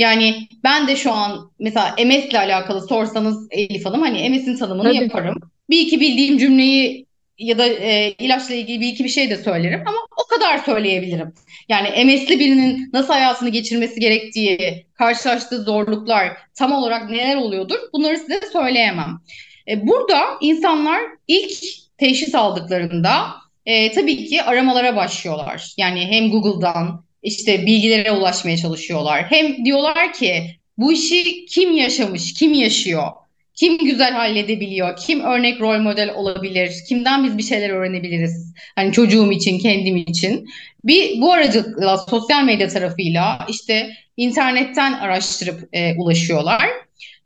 [0.00, 4.88] Yani ben de şu an mesela MS ile alakalı sorsanız Elif Hanım hani MS'in tanımını
[4.92, 5.02] Tabii.
[5.02, 5.36] yaparım.
[5.70, 7.06] Bir iki bildiğim cümleyi
[7.38, 11.34] ya da e, ilaçla ilgili bir iki bir şey de söylerim ama o kadar söyleyebilirim.
[11.68, 18.40] Yani MS'li birinin nasıl hayatını geçirmesi gerektiği, karşılaştığı zorluklar tam olarak neler oluyordur bunları size
[18.52, 19.20] söyleyemem.
[19.68, 21.52] E, burada insanlar ilk
[21.98, 23.26] teşhis aldıklarında
[23.66, 25.74] e, tabii ki aramalara başlıyorlar.
[25.76, 29.24] Yani hem Google'dan işte bilgilere ulaşmaya çalışıyorlar.
[29.30, 33.08] Hem diyorlar ki bu işi kim yaşamış, kim yaşıyor,
[33.54, 38.54] kim güzel halledebiliyor, kim örnek rol model olabilir, kimden biz bir şeyler öğrenebiliriz.
[38.76, 40.48] Hani çocuğum için, kendim için.
[40.84, 46.68] Bir bu aracılıkla sosyal medya tarafıyla işte internetten araştırıp e, ulaşıyorlar.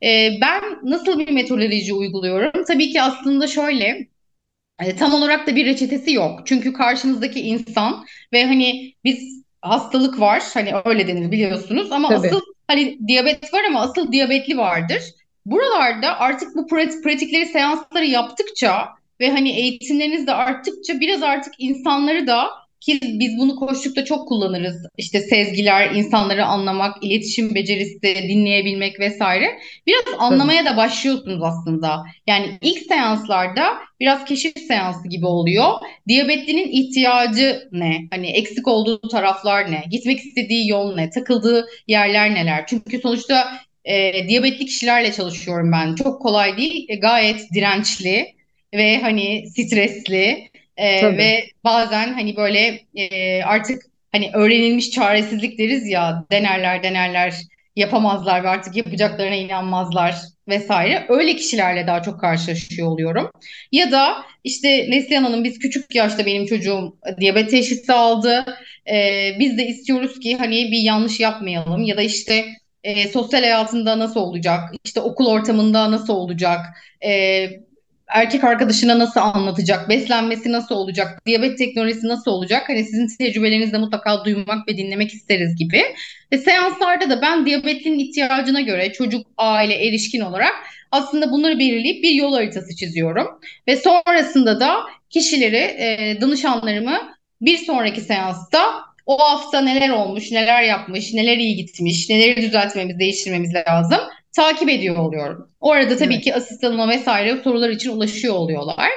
[0.03, 2.63] E, ben nasıl bir metodoloji uyguluyorum?
[2.67, 4.07] Tabii ki aslında şöyle
[4.79, 6.41] e, tam olarak da bir reçetesi yok.
[6.45, 10.43] Çünkü karşınızdaki insan ve hani biz hastalık var.
[10.53, 12.27] Hani öyle denir biliyorsunuz ama Tabii.
[12.27, 15.01] asıl hani diyabet var ama asıl diyabetli vardır.
[15.45, 18.87] Buralarda artık bu pratikleri, seansları yaptıkça
[19.19, 22.49] ve hani eğitimleriniz de arttıkça biraz artık insanları da
[22.85, 24.87] ki biz bunu koştukta çok kullanırız.
[24.97, 29.59] İşte sezgiler, insanları anlamak, iletişim becerisi, dinleyebilmek vesaire.
[29.87, 32.03] Biraz anlamaya da başlıyorsunuz aslında.
[32.27, 33.63] Yani ilk seanslarda
[33.99, 35.71] biraz keşif seansı gibi oluyor.
[36.07, 38.07] Diyabetlinin ihtiyacı ne?
[38.11, 39.83] Hani eksik olduğu taraflar ne?
[39.91, 41.09] Gitmek istediği yol ne?
[41.09, 42.67] Takıldığı yerler neler?
[42.67, 43.47] Çünkü sonuçta
[43.85, 45.95] e, diyabetli kişilerle çalışıyorum ben.
[45.95, 48.35] Çok kolay değil, e, gayet dirençli
[48.73, 56.25] ve hani stresli e, ve bazen hani böyle e, artık hani öğrenilmiş çaresizlik deriz ya
[56.31, 57.33] denerler denerler
[57.75, 60.15] yapamazlar ve artık yapacaklarına inanmazlar
[60.47, 61.05] vesaire.
[61.09, 63.29] Öyle kişilerle daha çok karşılaşıyor oluyorum.
[63.71, 68.45] Ya da işte Neslihan Hanım biz küçük yaşta benim çocuğum diyabet teşhisi aldı.
[68.91, 72.45] Ee, biz de istiyoruz ki hani bir yanlış yapmayalım ya da işte
[72.83, 76.59] e, sosyal hayatında nasıl olacak, işte okul ortamında nasıl olacak,
[77.05, 77.47] e,
[78.07, 82.69] erkek arkadaşına nasıl anlatacak, beslenmesi nasıl olacak, diyabet teknolojisi nasıl olacak?
[82.69, 85.81] Hani sizin tecrübelerinizde mutlaka duymak ve dinlemek isteriz gibi.
[86.31, 90.53] Ve seanslarda da ben diyabetlinin ihtiyacına göre çocuk, aile, erişkin olarak
[90.91, 93.27] aslında bunları belirleyip bir yol haritası çiziyorum.
[93.67, 94.77] Ve sonrasında da
[95.09, 98.59] kişileri, e, danışanlarımı bir sonraki seansta
[99.05, 103.99] o hafta neler olmuş, neler yapmış, neler iyi gitmiş, neleri düzeltmemiz, değiştirmemiz lazım
[104.35, 105.49] takip ediyor oluyorum.
[105.59, 106.23] O arada tabii evet.
[106.23, 108.89] ki asistanıma vesaire sorular için ulaşıyor oluyorlar.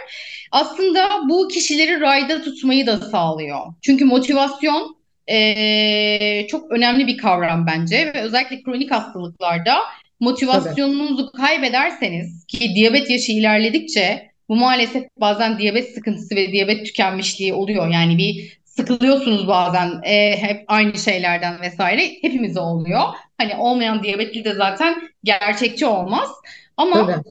[0.52, 3.58] Aslında bu kişileri rayda tutmayı da sağlıyor.
[3.82, 4.96] Çünkü motivasyon
[5.30, 9.78] e, çok önemli bir kavram bence ve özellikle kronik hastalıklarda
[10.20, 11.42] motivasyonunuzu Tabii.
[11.42, 17.88] kaybederseniz ki diyabet yaşı ilerledikçe bu maalesef bazen diyabet sıkıntısı ve diyabet tükenmişliği oluyor.
[17.88, 22.02] Yani bir sıkılıyorsunuz bazen e, hep aynı şeylerden vesaire.
[22.22, 23.02] Hepimize oluyor.
[23.38, 26.28] Hani olmayan diyabetli de zaten gerçekçi olmaz.
[26.76, 27.22] Ama Tabii.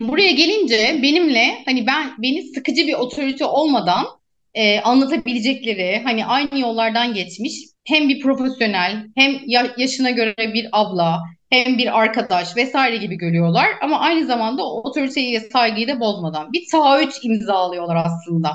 [0.00, 4.06] buraya gelince benimle hani ben beni sıkıcı bir otorite olmadan
[4.54, 11.22] e, anlatabilecekleri hani aynı yollardan geçmiş hem bir profesyonel hem ya, yaşına göre bir abla
[11.50, 16.64] hem bir arkadaş vesaire gibi görüyorlar ama aynı zamanda otoriteyi ve saygıyı da bozmadan bir
[16.72, 18.50] taahhüt imzalıyorlar aslında.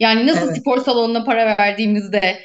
[0.00, 0.58] Yani nasıl evet.
[0.58, 2.38] spor salonuna para verdiğimizde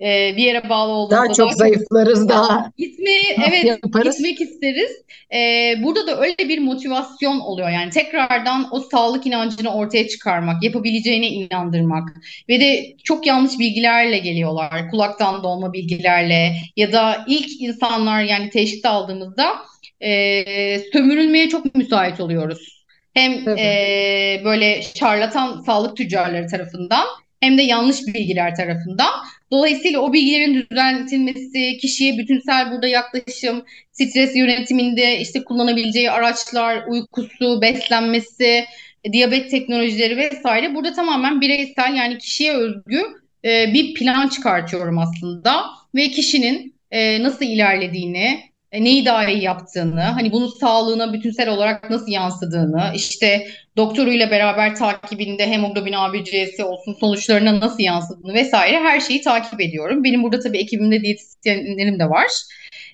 [0.00, 2.70] e, bir yere bağlı olduğumuzda daha çok daha zayıflarız daha.
[2.78, 4.16] Gitmeyi evet yaparız.
[4.16, 4.90] gitmek isteriz.
[5.34, 7.70] E, burada da öyle bir motivasyon oluyor.
[7.70, 12.08] Yani tekrardan o sağlık inancını ortaya çıkarmak, yapabileceğine inandırmak
[12.48, 14.90] ve de çok yanlış bilgilerle geliyorlar.
[14.90, 19.54] Kulaktan dolma bilgilerle ya da ilk insanlar yani teşhis aldığımızda
[20.00, 22.84] e, sömürülmeye çok müsait oluyoruz.
[23.14, 27.06] Hem e, böyle şarlatan sağlık tüccarları tarafından
[27.44, 29.10] hem de yanlış bilgiler tarafından.
[29.50, 38.64] Dolayısıyla o bilgilerin düzeltilmesi, kişiye bütünsel burada yaklaşım, stres yönetiminde işte kullanabileceği araçlar, uykusu, beslenmesi,
[39.12, 43.02] diyabet teknolojileri vesaire burada tamamen bireysel yani kişiye özgü
[43.44, 48.40] e, bir plan çıkartıyorum aslında ve kişinin e, nasıl ilerlediğini,
[48.80, 55.46] neyi daha iyi yaptığını, hani bunun sağlığına bütünsel olarak nasıl yansıdığını, işte doktoruyla beraber takibinde
[55.46, 60.04] hemoglobin A1C'si olsun sonuçlarına nasıl yansıdığını vesaire her şeyi takip ediyorum.
[60.04, 62.28] Benim burada tabii ekibimde diyetisyenlerim de var.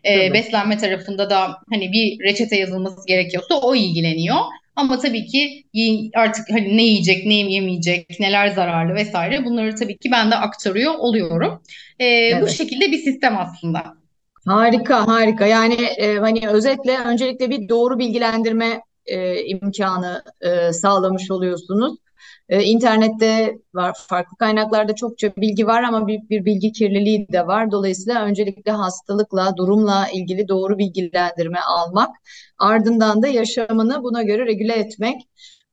[0.05, 4.37] Ee, beslenme tarafında da hani bir reçete yazılması gerekiyorsa o ilgileniyor.
[4.77, 5.64] Ama tabii ki
[6.14, 10.95] artık hani ne yiyecek, ne yemeyecek, neler zararlı vesaire bunları tabii ki ben de aktarıyor
[10.95, 11.62] oluyorum.
[11.99, 12.43] Ee, evet.
[12.43, 14.00] Bu şekilde bir sistem aslında.
[14.46, 15.46] Harika, harika.
[15.46, 21.98] Yani e, hani özetle öncelikle bir doğru bilgilendirme e, imkanı e, sağlamış oluyorsunuz.
[22.48, 27.70] E, internette var, farklı kaynaklarda çokça bilgi var ama büyük bir bilgi kirliliği de var.
[27.70, 32.16] Dolayısıyla öncelikle hastalıkla, durumla ilgili doğru bilgilendirme almak,
[32.59, 35.20] ardından da yaşamını buna göre regüle etmek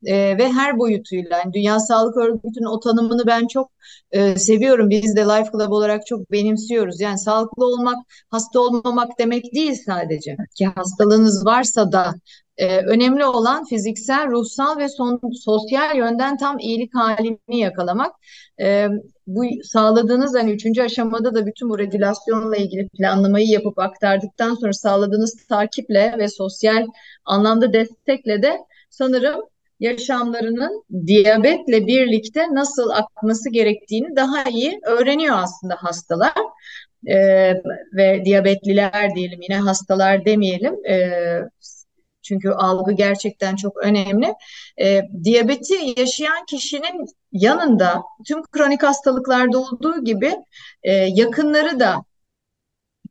[0.04, 3.70] e, ve her boyutuyla yani Dünya Sağlık Örgütü'nün o tanımını ben çok
[4.10, 4.90] e, seviyorum.
[4.90, 7.00] Biz de Life Club olarak çok benimsiyoruz.
[7.00, 7.96] Yani sağlıklı olmak,
[8.30, 10.36] hasta olmamak demek değil sadece.
[10.54, 12.14] Ki hastalığınız varsa da
[12.56, 18.14] e, önemli olan fiziksel, ruhsal ve son, sosyal yönden tam iyilik halini yakalamak.
[18.60, 18.88] E,
[19.26, 25.46] bu sağladığınız hani üçüncü aşamada da bütün bu regülasyonla ilgili planlamayı yapıp aktardıktan sonra sağladığınız
[25.48, 26.86] takiple ve sosyal
[27.24, 28.58] anlamda destekle de
[28.90, 29.40] sanırım
[29.80, 36.32] yaşamlarının diyabetle birlikte nasıl akması gerektiğini daha iyi öğreniyor aslında hastalar.
[37.06, 37.54] Ee,
[37.96, 40.86] ve diyabetliler diyelim yine hastalar demeyelim.
[40.86, 41.40] Ee,
[42.22, 44.34] çünkü algı gerçekten çok önemli.
[44.80, 50.34] E, diyabeti yaşayan kişinin yanında tüm kronik hastalıklarda olduğu gibi
[50.82, 52.04] e, yakınları da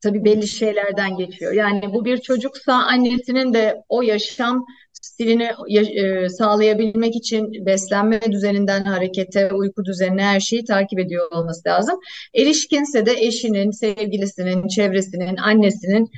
[0.03, 1.53] tabii belli şeylerden geçiyor.
[1.53, 4.65] Yani bu bir çocuksa annesinin de o yaşam
[5.01, 11.99] stilini e, sağlayabilmek için beslenme düzeninden harekete, uyku düzenine her şeyi takip ediyor olması lazım.
[12.33, 16.11] Erişkinse de eşinin, sevgilisinin, çevresinin, annesinin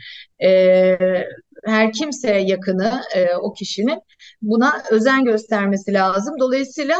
[0.43, 0.97] e,
[1.65, 3.99] her kimse yakını e, o kişinin
[4.41, 6.35] buna özen göstermesi lazım.
[6.39, 6.97] Dolayısıyla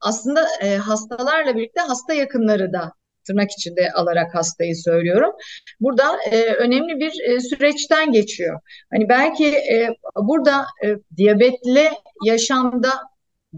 [0.00, 2.92] aslında e, hastalarla birlikte hasta yakınları da
[3.30, 5.32] tırnak içinde alarak hastayı söylüyorum.
[5.80, 8.60] Burada e, önemli bir e, süreçten geçiyor.
[8.92, 11.90] Hani belki e, burada e, diyabetli
[12.24, 12.90] yaşamda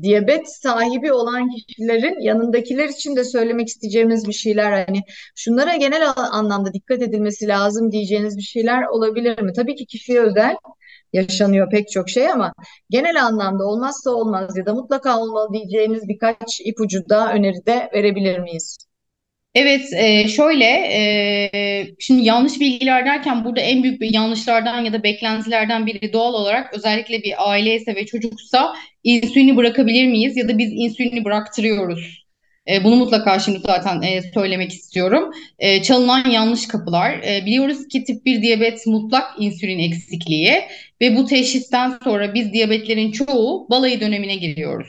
[0.03, 5.03] diyabet sahibi olan kişilerin yanındakiler için de söylemek isteyeceğimiz bir şeyler hani
[5.37, 9.53] şunlara genel anlamda dikkat edilmesi lazım diyeceğiniz bir şeyler olabilir mi?
[9.53, 10.57] Tabii ki kişiye özel
[11.13, 12.53] yaşanıyor pek çok şey ama
[12.91, 18.79] genel anlamda olmazsa olmaz ya da mutlaka olmalı diyeceğiniz birkaç ipucu da öneride verebilir miyiz?
[19.55, 25.03] Evet, e, şöyle, e, şimdi yanlış bilgiler derken burada en büyük bir yanlışlardan ya da
[25.03, 30.59] beklentilerden biri doğal olarak özellikle bir aile ise ve çocuksa insülini bırakabilir miyiz ya da
[30.59, 32.25] biz insülini bıraktırıyoruz.
[32.71, 35.31] E, bunu mutlaka şimdi zaten söylemek istiyorum.
[35.83, 37.23] Çalınan yanlış kapılar.
[37.47, 40.53] Biliyoruz ki tip 1 diyabet mutlak insülin eksikliği
[41.01, 44.89] ve bu teşhisten sonra biz diyabetlerin çoğu balayı dönemine giriyoruz.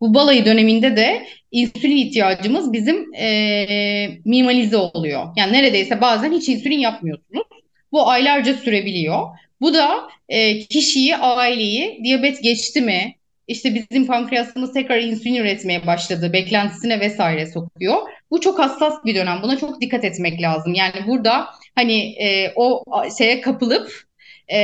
[0.00, 5.26] Bu balayı döneminde de insülin ihtiyacımız bizim e, minimalize oluyor.
[5.36, 7.46] Yani neredeyse bazen hiç insülin yapmıyorsunuz.
[7.92, 9.26] Bu aylarca sürebiliyor.
[9.60, 13.14] Bu da e, kişiyi, aileyi diyabet geçti mi,
[13.48, 17.96] işte bizim pankreasımız tekrar insülin üretmeye başladı, beklentisine vesaire sokuyor.
[18.30, 19.42] Bu çok hassas bir dönem.
[19.42, 20.74] Buna çok dikkat etmek lazım.
[20.74, 22.84] Yani burada hani e, o
[23.18, 24.04] şeye kapılıp
[24.52, 24.58] e,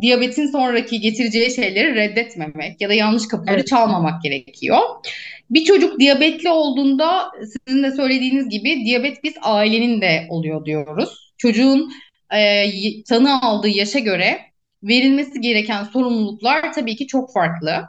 [0.00, 3.66] diyabetin sonraki getireceği şeyleri reddetmemek ya da yanlış kapıları evet.
[3.66, 4.78] çalmamak gerekiyor.
[5.50, 7.30] Bir çocuk diyabetli olduğunda
[7.66, 11.32] sizin de söylediğiniz gibi diyabet biz ailenin de oluyor diyoruz.
[11.38, 11.92] Çocuğun
[12.34, 12.64] e,
[13.08, 14.38] tanı aldığı yaşa göre
[14.82, 17.84] verilmesi gereken sorumluluklar tabii ki çok farklı.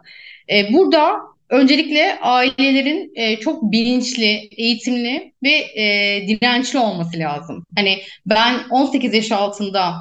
[0.49, 1.19] E, burada
[1.49, 7.65] öncelikle ailelerin e, çok bilinçli, eğitimli ve e, dirençli olması lazım.
[7.75, 9.93] Hani ben 18 yaş altında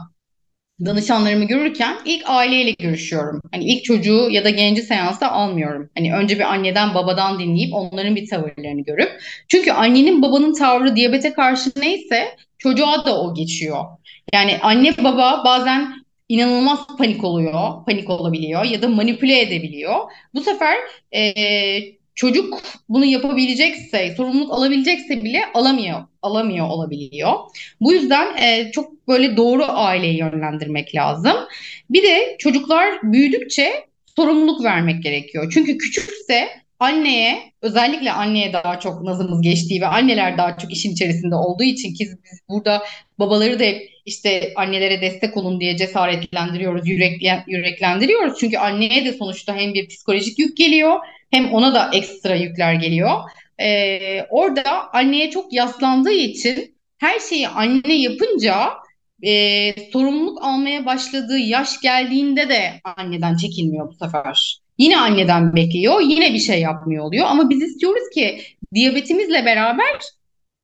[0.84, 3.42] danışanlarımı görürken ilk aileyle görüşüyorum.
[3.52, 5.90] Hani ilk çocuğu ya da genci seansta almıyorum.
[5.96, 9.10] Hani önce bir anneden babadan dinleyip onların bir tavırlarını görüp.
[9.48, 13.84] Çünkü annenin babanın tavrı diyabete karşı neyse çocuğa da o geçiyor.
[14.32, 15.92] Yani anne baba bazen
[16.28, 19.94] inanılmaz panik oluyor, panik olabiliyor ya da manipüle edebiliyor.
[20.34, 20.76] Bu sefer
[21.12, 21.20] e,
[22.20, 27.32] çocuk bunu yapabilecekse, sorumluluk alabilecekse bile alamıyor, alamıyor olabiliyor.
[27.80, 31.32] Bu yüzden e, çok böyle doğru aileyi yönlendirmek lazım.
[31.90, 33.72] Bir de çocuklar büyüdükçe
[34.16, 35.50] sorumluluk vermek gerekiyor.
[35.54, 41.34] Çünkü küçükse anneye, özellikle anneye daha çok nazımız geçtiği ve anneler daha çok işin içerisinde
[41.34, 42.82] olduğu için ki biz burada
[43.18, 48.38] babaları da hep işte annelere destek olun diye cesaretlendiriyoruz, yüreklen, yüreklendiriyoruz.
[48.40, 50.98] Çünkü anneye de sonuçta hem bir psikolojik yük geliyor
[51.30, 53.10] hem ona da ekstra yükler geliyor.
[53.60, 58.70] Ee, orada anneye çok yaslandığı için her şeyi anne yapınca
[59.22, 64.60] e, sorumluluk almaya başladığı yaş geldiğinde de anneden çekilmiyor bu sefer.
[64.78, 67.26] Yine anneden bekliyor, yine bir şey yapmıyor oluyor.
[67.28, 68.40] Ama biz istiyoruz ki
[68.74, 70.00] diyabetimizle beraber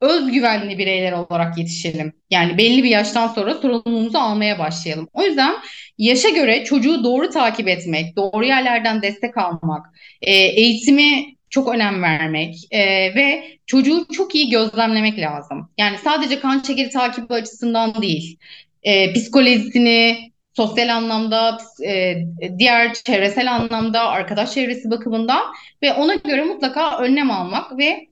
[0.01, 2.13] özgüvenli bireyler olarak yetişelim.
[2.29, 5.09] Yani belli bir yaştan sonra sorumluluğumuzu almaya başlayalım.
[5.13, 5.55] O yüzden
[5.97, 9.85] yaşa göre çocuğu doğru takip etmek, doğru yerlerden destek almak,
[10.21, 12.79] e, eğitimi çok önem vermek e,
[13.15, 15.69] ve çocuğu çok iyi gözlemlemek lazım.
[15.77, 18.37] Yani sadece kan şekeri takibi açısından değil,
[18.83, 20.17] e, psikolojisini,
[20.55, 22.15] sosyal anlamda, e,
[22.59, 25.41] diğer çevresel anlamda, arkadaş çevresi bakımından
[25.83, 28.07] ve ona göre mutlaka önlem almak ve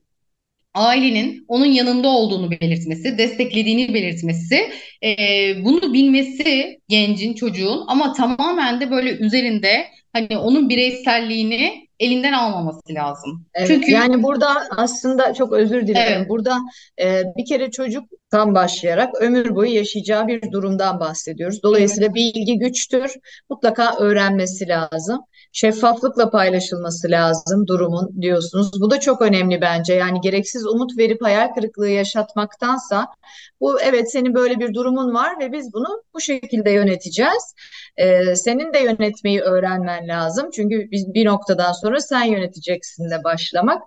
[0.76, 4.72] ailenin onun yanında olduğunu belirtmesi, desteklediğini belirtmesi,
[5.04, 5.16] e,
[5.66, 13.46] bunu bilmesi gencin, çocuğun ama tamamen de böyle üzerinde hani onun bireyselliğini elinden almaması lazım.
[13.54, 16.18] Evet, Çünkü yani burada aslında çok özür dilerim.
[16.18, 16.30] Evet.
[16.30, 16.58] Burada
[17.02, 21.64] e, bir kere çocuktan başlayarak ömür boyu yaşayacağı bir durumdan bahsediyoruz.
[21.64, 22.16] Dolayısıyla evet.
[22.16, 23.12] bilgi güçtür.
[23.50, 25.22] Mutlaka öğrenmesi lazım
[25.56, 28.82] şeffaflıkla paylaşılması lazım durumun diyorsunuz.
[28.82, 29.94] Bu da çok önemli bence.
[29.94, 33.08] Yani gereksiz umut verip hayal kırıklığı yaşatmaktansa
[33.62, 37.54] bu evet senin böyle bir durumun var ve biz bunu bu şekilde yöneteceğiz.
[37.98, 40.50] Ee, senin de yönetmeyi öğrenmen lazım.
[40.56, 43.82] Çünkü biz bir noktadan sonra sen yöneteceksin de başlamak.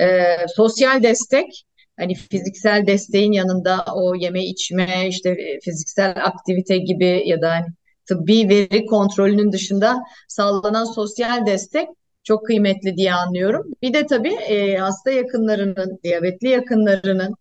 [0.00, 1.64] Ee, sosyal destek
[1.98, 7.66] hani fiziksel desteğin yanında o yeme içme işte fiziksel aktivite gibi ya da hani
[8.08, 9.96] tıbbi veri kontrolünün dışında
[10.28, 11.88] sağlanan sosyal destek
[12.24, 13.66] çok kıymetli diye anlıyorum.
[13.82, 17.34] Bir de tabii e, hasta yakınlarının, diyabetli yakınlarının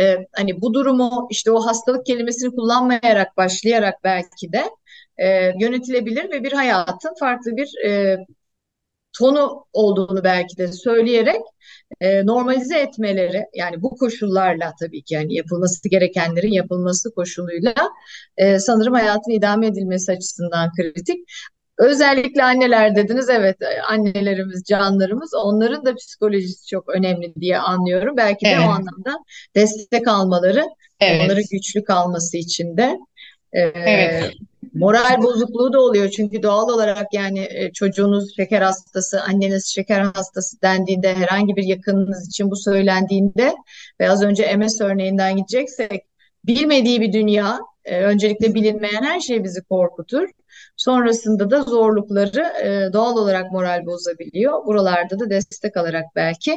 [0.00, 4.64] e, hani bu durumu işte o hastalık kelimesini kullanmayarak başlayarak belki de
[5.18, 8.18] e, yönetilebilir ve bir hayatın farklı bir e,
[9.18, 11.40] tonu olduğunu belki de söyleyerek
[12.00, 17.74] e, normalize etmeleri yani bu koşullarla tabii ki yani yapılması gerekenlerin yapılması koşuluyla
[18.36, 21.28] e, sanırım hayatın idame edilmesi açısından kritik.
[21.78, 23.56] Özellikle anneler dediniz evet
[23.90, 28.16] annelerimiz canlarımız onların da psikolojisi çok önemli diye anlıyorum.
[28.16, 28.66] Belki de evet.
[28.66, 29.18] o anlamda
[29.54, 30.64] destek almaları
[31.00, 31.22] evet.
[31.24, 32.98] onları güçlü kalması için de.
[33.52, 34.32] E, evet.
[34.78, 40.62] Moral bozukluğu da oluyor çünkü doğal olarak yani e, çocuğunuz şeker hastası, anneniz şeker hastası
[40.62, 43.54] dendiğinde herhangi bir yakınınız için bu söylendiğinde
[44.00, 46.02] ve az önce MS örneğinden gideceksek
[46.44, 50.28] bilmediği bir dünya E, öncelikle bilinmeyen her şey bizi korkutur.
[50.76, 54.66] Sonrasında da zorlukları e, doğal olarak moral bozabiliyor.
[54.66, 56.52] Buralarda da destek alarak belki.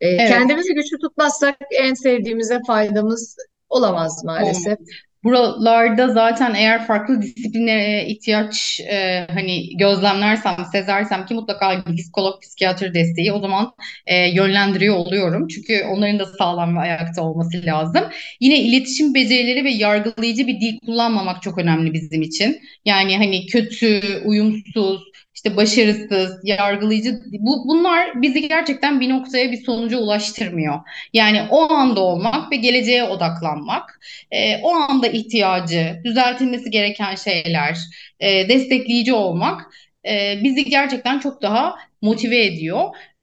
[0.00, 0.28] E, Evet.
[0.28, 3.36] kendimizi güçlü tutmazsak en sevdiğimize faydamız
[3.68, 4.78] olamaz maalesef.
[5.24, 13.32] Buralarda zaten eğer farklı disiplinlere ihtiyaç e, hani gözlemlersem, sezersem ki mutlaka psikolog, psikiyatr desteği
[13.32, 13.72] o zaman
[14.06, 15.48] e, yönlendiriyor oluyorum.
[15.48, 18.04] Çünkü onların da sağlam ve ayakta olması lazım.
[18.40, 22.60] Yine iletişim becerileri ve yargılayıcı bir dil kullanmamak çok önemli bizim için.
[22.84, 25.02] Yani hani kötü, uyumsuz,
[25.36, 30.80] işte başarısız, yargılayıcı bu bunlar bizi gerçekten bir noktaya bir sonuca ulaştırmıyor.
[31.12, 37.78] Yani o anda olmak ve geleceğe odaklanmak, e, o anda ihtiyacı, düzeltilmesi gereken şeyler,
[38.20, 39.62] e, destekleyici olmak
[40.08, 42.80] e, bizi gerçekten çok daha motive ediyor.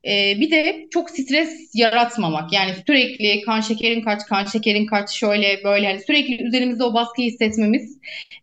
[0.08, 2.54] E, bir de çok stres yaratmamak.
[2.54, 7.28] Yani sürekli kan şekerin kaç, kan şekerin kaç, şöyle böyle hani sürekli üzerimizde o baskıyı
[7.28, 7.98] hissetmemiz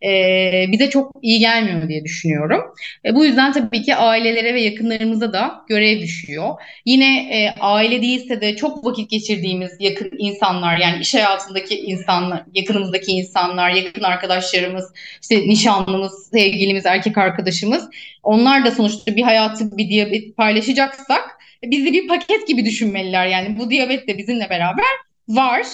[0.04, 2.60] e, bize çok iyi gelmiyor diye düşünüyorum.
[3.04, 6.54] E, bu yüzden tabii ki ailelere ve yakınlarımıza da görev düşüyor.
[6.84, 13.12] Yine e, aile değilse de çok vakit geçirdiğimiz yakın insanlar yani iş hayatındaki insanlar, yakınımızdaki
[13.12, 14.92] insanlar, yakın arkadaşlarımız,
[15.22, 17.88] işte nişanlımız, sevgilimiz, erkek arkadaşımız
[18.22, 23.26] onlar da sonuçta bir hayatı bir diyabet paylaşacaksak bizi bir paket gibi düşünmeliler.
[23.26, 24.84] Yani bu diyabet de bizimle beraber
[25.28, 25.66] var.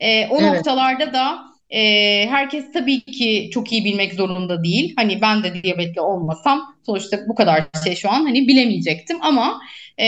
[0.00, 0.54] E, o Evet.
[0.56, 1.38] noktalarda da
[1.70, 1.80] e,
[2.30, 4.92] herkes tabii ki çok iyi bilmek zorunda değil.
[4.96, 9.60] Hani ben de diyabetli olmasam sonuçta bu kadar şey şu an hani bilemeyecektim ama
[9.98, 10.06] e,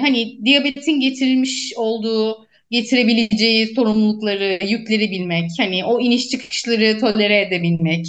[0.00, 8.06] hani diyabetin getirilmiş olduğu getirebileceği sorumlulukları, yükleri bilmek, hani o iniş çıkışları tolere edebilmek,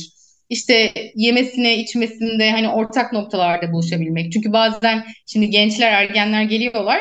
[0.49, 4.31] işte yemesine, içmesinde hani ortak noktalarda buluşabilmek.
[4.31, 6.99] Çünkü bazen şimdi gençler, ergenler geliyorlar,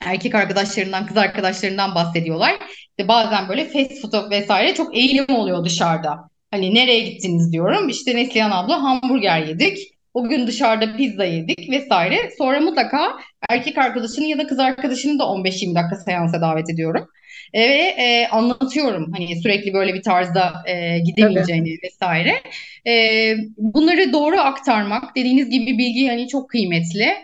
[0.00, 2.56] erkek arkadaşlarından, kız arkadaşlarından bahsediyorlar.
[2.90, 6.30] İşte bazen böyle fast food vesaire çok eğilim oluyor dışarıda.
[6.50, 7.88] Hani nereye gittiniz diyorum.
[7.88, 9.78] İşte Neslihan abla hamburger yedik.
[10.14, 12.30] O gün dışarıda pizza yedik vesaire.
[12.38, 13.18] Sonra mutlaka
[13.48, 17.08] erkek arkadaşını ya da kız arkadaşını da 15-20 dakika seansa davet ediyorum.
[17.52, 22.42] E, Ve e, anlatıyorum hani sürekli böyle bir tarzda e, gidemeyeceğini vesaire.
[22.86, 27.14] E, bunları doğru aktarmak dediğiniz gibi bilgi hani çok kıymetli.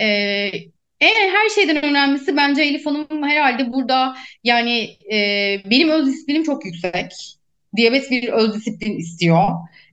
[0.00, 0.06] E,
[1.00, 5.16] en her şeyden önemlisi bence Elif Hanım herhalde burada yani e,
[5.70, 7.12] benim öz disiplinim çok yüksek.
[7.76, 9.48] Diyabet bir öz disiplin istiyor.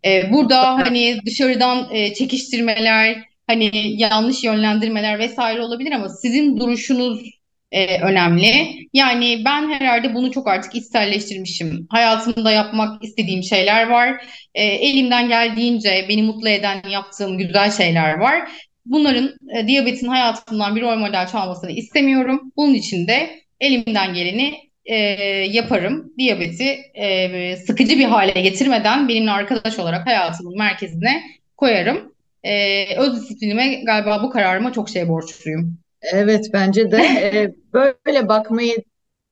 [0.05, 3.17] E, burada hani dışarıdan e, çekiştirmeler,
[3.47, 3.71] hani
[4.01, 7.44] yanlış yönlendirmeler vesaire olabilir ama sizin duruşunuz
[7.75, 8.77] e, önemli.
[8.93, 11.87] Yani ben herhalde bunu çok artık içselleştirmişim.
[11.89, 14.25] Hayatımda yapmak istediğim şeyler var.
[14.55, 18.51] E, elimden geldiğince beni mutlu eden yaptığım güzel şeyler var.
[18.85, 22.51] Bunların e, diyabetin hayatımdan bir rol model çalmasını istemiyorum.
[22.57, 24.53] Bunun için de elimden geleni
[24.85, 24.95] e,
[25.51, 26.13] yaparım.
[26.17, 31.23] Diyabeti e, sıkıcı bir hale getirmeden benimle arkadaş olarak hayatımın merkezine
[31.57, 32.13] koyarım.
[32.43, 35.84] E, öz disiplinime galiba bu kararıma çok şey borçluyum.
[36.13, 38.77] Evet bence de e, böyle bakmayı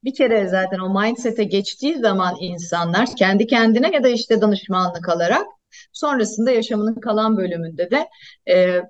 [0.04, 5.46] bir kere zaten o mindset'e geçtiği zaman insanlar kendi kendine ya da işte danışmanlık alarak
[5.94, 8.08] sonrasında yaşamının kalan bölümünde de
[8.54, 8.82] e,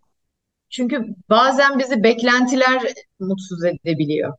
[0.69, 2.81] çünkü bazen bizi beklentiler
[3.19, 4.33] mutsuz edebiliyor.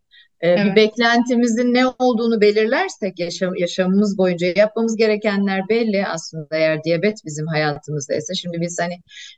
[0.44, 0.76] E, bir Evet.
[0.76, 8.34] beklentimizin ne olduğunu belirlersek yaşam, yaşamımız boyunca yapmamız gerekenler belli aslında eğer diyabet bizim hayatımızdaysa.
[8.34, 8.94] Şimdi biz hani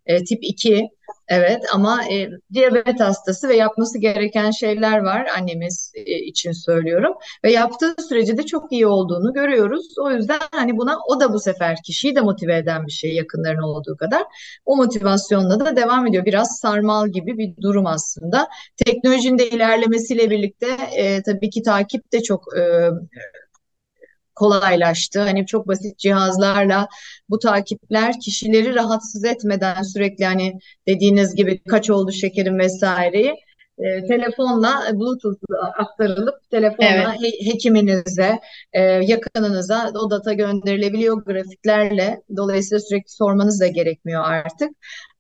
[0.07, 0.89] e, tip 2
[1.29, 7.53] evet ama e, diyabet hastası ve yapması gereken şeyler var annemiz e, için söylüyorum ve
[7.53, 9.87] yaptığı sürece de çok iyi olduğunu görüyoruz.
[10.01, 13.63] O yüzden hani buna o da bu sefer kişiyi de motive eden bir şey yakınların
[13.63, 14.23] olduğu kadar
[14.65, 16.25] o motivasyonla da devam ediyor.
[16.25, 18.49] Biraz sarmal gibi bir durum aslında.
[18.85, 22.91] Teknolojinin de ilerlemesiyle birlikte e, tabii ki takip de çok e,
[24.37, 25.21] kolaylaştı.
[25.21, 26.89] Hani çok basit cihazlarla
[27.29, 30.53] bu takipler kişileri rahatsız etmeden sürekli hani
[30.89, 33.35] dediğiniz gibi kaç oldu şekerim vesaireyi
[33.79, 35.39] e, telefonla Bluetooth
[35.79, 36.51] aktarılıp Evet.
[36.51, 38.39] telefonla he- hekiminize,
[38.73, 42.23] e, yakınınıza o data gönderilebiliyor grafiklerle.
[42.37, 44.71] Dolayısıyla sürekli sormanız da gerekmiyor artık.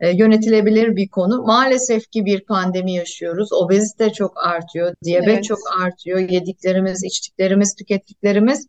[0.00, 1.42] E, yönetilebilir bir konu.
[1.42, 3.52] Maalesef ki bir pandemi yaşıyoruz.
[3.52, 5.44] Obezite çok artıyor, diyabet Evet.
[5.44, 6.18] çok artıyor.
[6.18, 8.66] Yediklerimiz, içtiklerimiz, tükettiklerimiz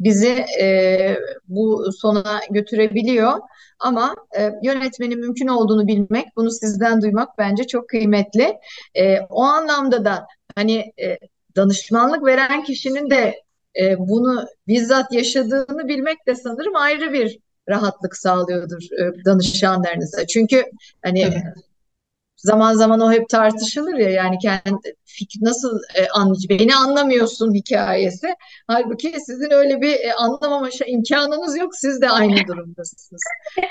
[0.00, 1.16] bizi e,
[1.48, 3.32] bu sona götürebiliyor.
[3.78, 8.52] Ama e, yönetmenin mümkün olduğunu bilmek, bunu sizden duymak bence çok kıymetli.
[8.94, 11.18] E, o anlamda da hani e,
[11.56, 13.42] danışmanlık veren kişinin de
[13.80, 17.38] e, bunu bizzat yaşadığını bilmek de sanırım ayrı bir
[17.70, 20.26] rahatlık sağlıyordur e, danışanlarınıza.
[20.26, 20.64] Çünkü
[21.02, 21.69] hani Tabii.
[22.42, 28.34] Zaman zaman o hep tartışılır ya yani kendi fikir nasıl e, anlayacak beni anlamıyorsun hikayesi.
[28.66, 31.74] Halbuki sizin öyle bir e, anlamama imkanınız yok.
[31.76, 33.22] Siz de aynı durumdasınız.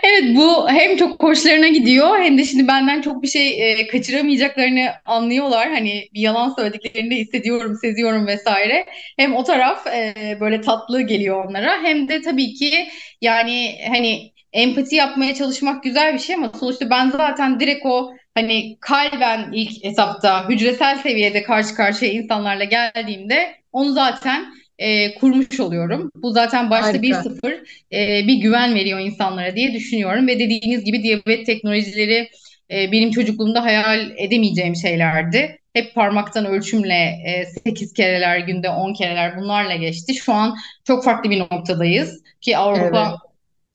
[0.04, 4.90] Evet bu hem çok hoşlarına gidiyor hem de şimdi benden çok bir şey e, kaçıramayacaklarını
[5.06, 5.70] anlıyorlar.
[5.70, 8.86] Hani bir yalan söylediklerini de hissediyorum, seziyorum vesaire.
[9.18, 12.88] Hem o taraf e, böyle tatlı geliyor onlara hem de tabii ki
[13.22, 18.12] yani hani empati yapmaya çalışmak güzel bir şey ama sonuçta ben zaten direkt o
[18.42, 24.46] hani kalben ilk etapta hücresel seviyede karşı karşıya insanlarla geldiğimde onu zaten
[24.78, 26.12] e, kurmuş oluyorum.
[26.16, 27.02] Bu zaten başta Harika.
[27.02, 27.54] bir sıfır
[27.94, 32.30] e, bir güven veriyor insanlara diye düşünüyorum ve dediğiniz gibi diyabet teknolojileri
[32.72, 35.60] e, benim çocukluğumda hayal edemeyeceğim şeylerdi.
[35.74, 40.14] Hep parmaktan ölçümle e, 8 kereler günde 10 kereler bunlarla geçti.
[40.14, 40.56] Şu an
[40.88, 43.29] çok farklı bir noktadayız ki Avrupa evet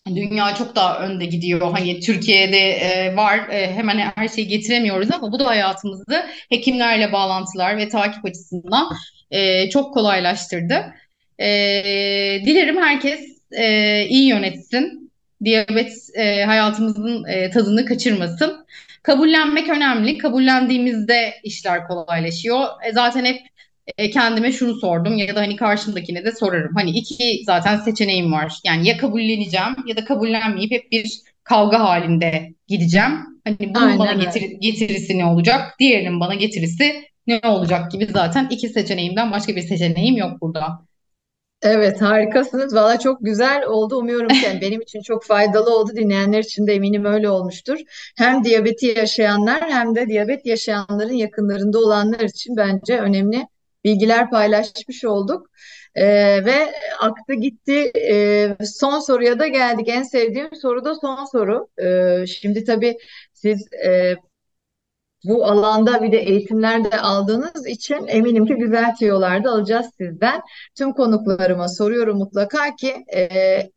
[0.09, 1.73] Dünya çok daha önde gidiyor.
[1.73, 7.77] Hani Türkiye'de e, var e, hemen her şeyi getiremiyoruz ama bu da hayatımızı hekimlerle bağlantılar
[7.77, 8.89] ve takip açısından
[9.31, 10.95] e, çok kolaylaştırdı.
[11.39, 11.47] E,
[12.47, 13.21] dilerim herkes
[13.53, 15.13] e, iyi yönetsin.
[15.45, 18.67] Diyabet e, hayatımızın e, tadını kaçırmasın.
[19.03, 20.19] Kabullenmek önemli.
[20.19, 22.67] Kabullendiğimizde işler kolaylaşıyor.
[22.85, 23.41] E, zaten hep
[23.99, 26.75] e, kendime şunu sordum ya da hani karşımdakine de sorarım.
[26.75, 28.59] Hani iki zaten seçeneğim var.
[28.65, 33.13] Yani ya kabulleneceğim ya da kabullenmeyip hep bir kavga halinde gideceğim.
[33.45, 35.75] Hani bunun Aynen bana getir getirisi ne olacak?
[35.79, 36.95] Diğerinin bana getirisi
[37.27, 40.85] ne olacak gibi zaten iki seçeneğimden başka bir seçeneğim yok burada.
[41.63, 42.75] Evet harikasınız.
[42.75, 43.97] Valla çok güzel oldu.
[43.97, 45.91] Umuyorum ki yani benim için çok faydalı oldu.
[45.97, 47.79] Dinleyenler için de eminim öyle olmuştur.
[48.17, 53.47] Hem diyabeti yaşayanlar hem de diyabet yaşayanların yakınlarında olanlar için bence önemli
[53.85, 55.47] bilgiler paylaşmış olduk.
[55.95, 57.93] Ee, ve aktı gitti.
[57.97, 59.89] Ee, son soruya da geldik.
[59.89, 61.69] En sevdiğim soru da son soru.
[61.83, 62.99] Ee, şimdi tabii
[63.33, 64.15] siz e,
[65.25, 70.41] bu alanda bir de eğitimler de aldığınız için eminim ki güzel tüyolar da alacağız sizden.
[70.79, 73.29] Tüm konuklarıma soruyorum mutlaka ki e,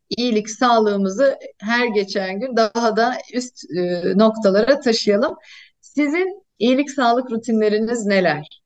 [0.08, 5.34] iyilik sağlığımızı her geçen gün daha da üst e, noktalara taşıyalım.
[5.80, 8.60] Sizin iyilik sağlık rutinleriniz neler?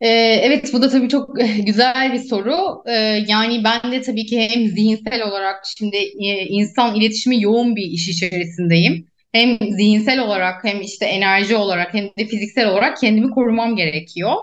[0.00, 0.08] Ee,
[0.42, 1.36] evet bu da tabii çok
[1.66, 2.82] güzel bir soru.
[2.88, 2.92] Ee,
[3.28, 8.08] yani ben de tabii ki hem zihinsel olarak şimdi e, insan iletişimi yoğun bir iş
[8.08, 9.06] içerisindeyim.
[9.32, 14.34] Hem zihinsel olarak hem işte enerji olarak hem de fiziksel olarak kendimi korumam gerekiyor.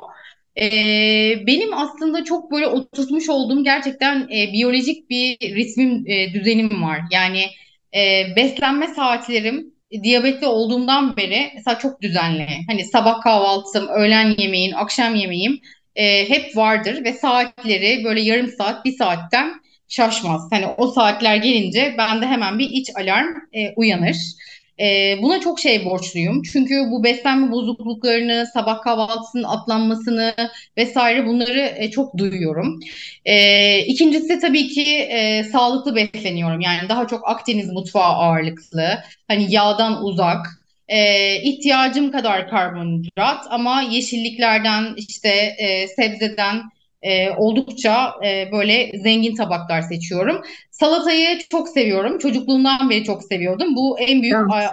[0.62, 7.00] Ee, benim aslında çok böyle oturtmuş olduğum gerçekten e, biyolojik bir ritmim, e, düzenim var.
[7.12, 7.46] Yani
[8.36, 9.73] beslenme saatlerim
[10.04, 12.48] diyabetli olduğumdan beri mesela çok düzenli.
[12.68, 15.60] Hani sabah kahvaltım, öğlen yemeğim, akşam yemeğim
[15.96, 19.54] e, hep vardır ve saatleri böyle yarım saat, bir saatten
[19.88, 20.48] şaşmaz.
[20.52, 24.18] Hani o saatler gelince bende hemen bir iç alarm e, uyanır.
[24.80, 26.42] E, buna çok şey borçluyum.
[26.44, 30.34] Çünkü bu beslenme bozukluklarını, sabah kahvaltısının atlanmasını
[30.78, 32.80] vesaire bunları e, çok duyuyorum.
[33.26, 36.62] E, ikincisi tabii ki e, sağlıklı besleniyorum.
[36.62, 39.04] Yani daha çok Akdeniz mutfağı ağırlıklı.
[39.28, 40.46] Hani yağdan uzak.
[40.88, 46.62] E, ihtiyacım kadar karbonhidrat ama yeşilliklerden işte e, sebzeden
[47.04, 50.42] e, oldukça e, böyle zengin tabaklar seçiyorum.
[50.72, 52.20] Salatayı çok seviyorum.
[52.20, 53.76] Çocukluğumdan beri çok seviyordum.
[53.76, 54.70] Bu en büyük evet.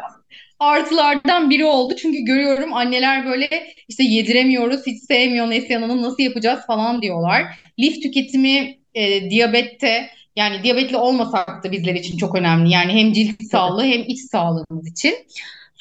[0.61, 1.95] artılardan biri oldu.
[1.97, 3.49] Çünkü görüyorum anneler böyle
[3.89, 7.45] işte yediremiyoruz, hiç sevmiyor Neslihan Hanım nasıl yapacağız falan diyorlar.
[7.81, 12.71] Lif tüketimi e, diyabette yani diyabetli olmasak da bizler için çok önemli.
[12.71, 15.15] Yani hem cilt sağlığı hem iç sağlığımız için.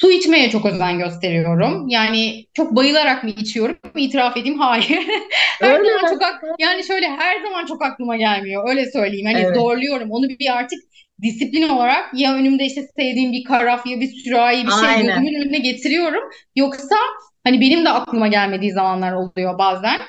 [0.02, 1.88] Su içmeye çok özen gösteriyorum.
[1.88, 3.78] Yani çok bayılarak mı içiyorum?
[3.96, 4.90] İtiraf edeyim hayır.
[5.62, 8.70] her Öyle zaman çok ak- yani şöyle her zaman çok aklıma gelmiyor.
[8.70, 9.26] Öyle söyleyeyim.
[9.26, 9.56] Hani evet.
[9.56, 10.12] zorluyorum.
[10.12, 10.80] Onu bir artık
[11.22, 15.60] disiplin olarak ya önümde işte sevdiğim bir karaf ya bir sürahi bir şey gözümün önüne
[15.60, 16.24] getiriyorum.
[16.56, 16.96] Yoksa
[17.44, 20.00] hani benim de aklıma gelmediği zamanlar oluyor bazen.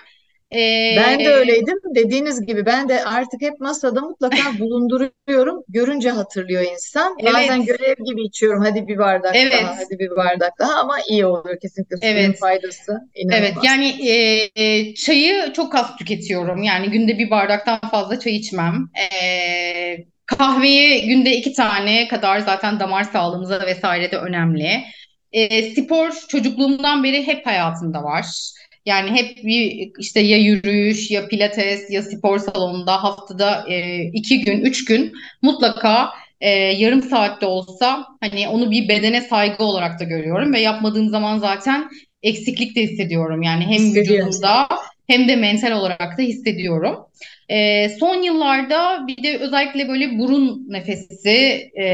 [0.55, 1.78] Ee, ben de öyleydim.
[1.94, 5.62] Dediğiniz gibi ben de artık hep masada mutlaka bulunduruyorum.
[5.68, 7.16] Görünce hatırlıyor insan.
[7.20, 7.34] Evet.
[7.34, 8.62] Bazen görev gibi içiyorum.
[8.62, 9.62] Hadi bir bardak evet.
[9.62, 11.96] daha, hadi bir bardak daha ama iyi oluyor kesinlikle.
[11.96, 12.38] Suyun evet.
[12.38, 13.40] faydası inanılmaz.
[13.40, 16.62] Evet yani e, e, çayı çok az tüketiyorum.
[16.62, 18.88] Yani günde bir bardaktan fazla çay içmem.
[19.12, 19.96] E,
[20.26, 24.84] kahveyi günde iki tane kadar zaten damar sağlığımıza vesaire de önemli.
[25.32, 28.26] E, spor çocukluğumdan beri hep hayatımda var.
[28.87, 34.61] Yani hep bir işte ya yürüyüş ya pilates ya spor salonunda haftada e, iki gün,
[34.61, 35.12] üç gün
[35.43, 36.11] mutlaka
[36.41, 41.39] e, yarım saatte olsa hani onu bir bedene saygı olarak da görüyorum ve yapmadığım zaman
[41.39, 41.89] zaten
[42.22, 43.43] eksiklik de hissediyorum.
[43.43, 44.68] Yani hem vücudumda
[45.11, 46.96] hem de mental olarak da hissediyorum.
[47.48, 51.30] E, son yıllarda bir de özellikle böyle burun nefesi
[51.80, 51.84] e,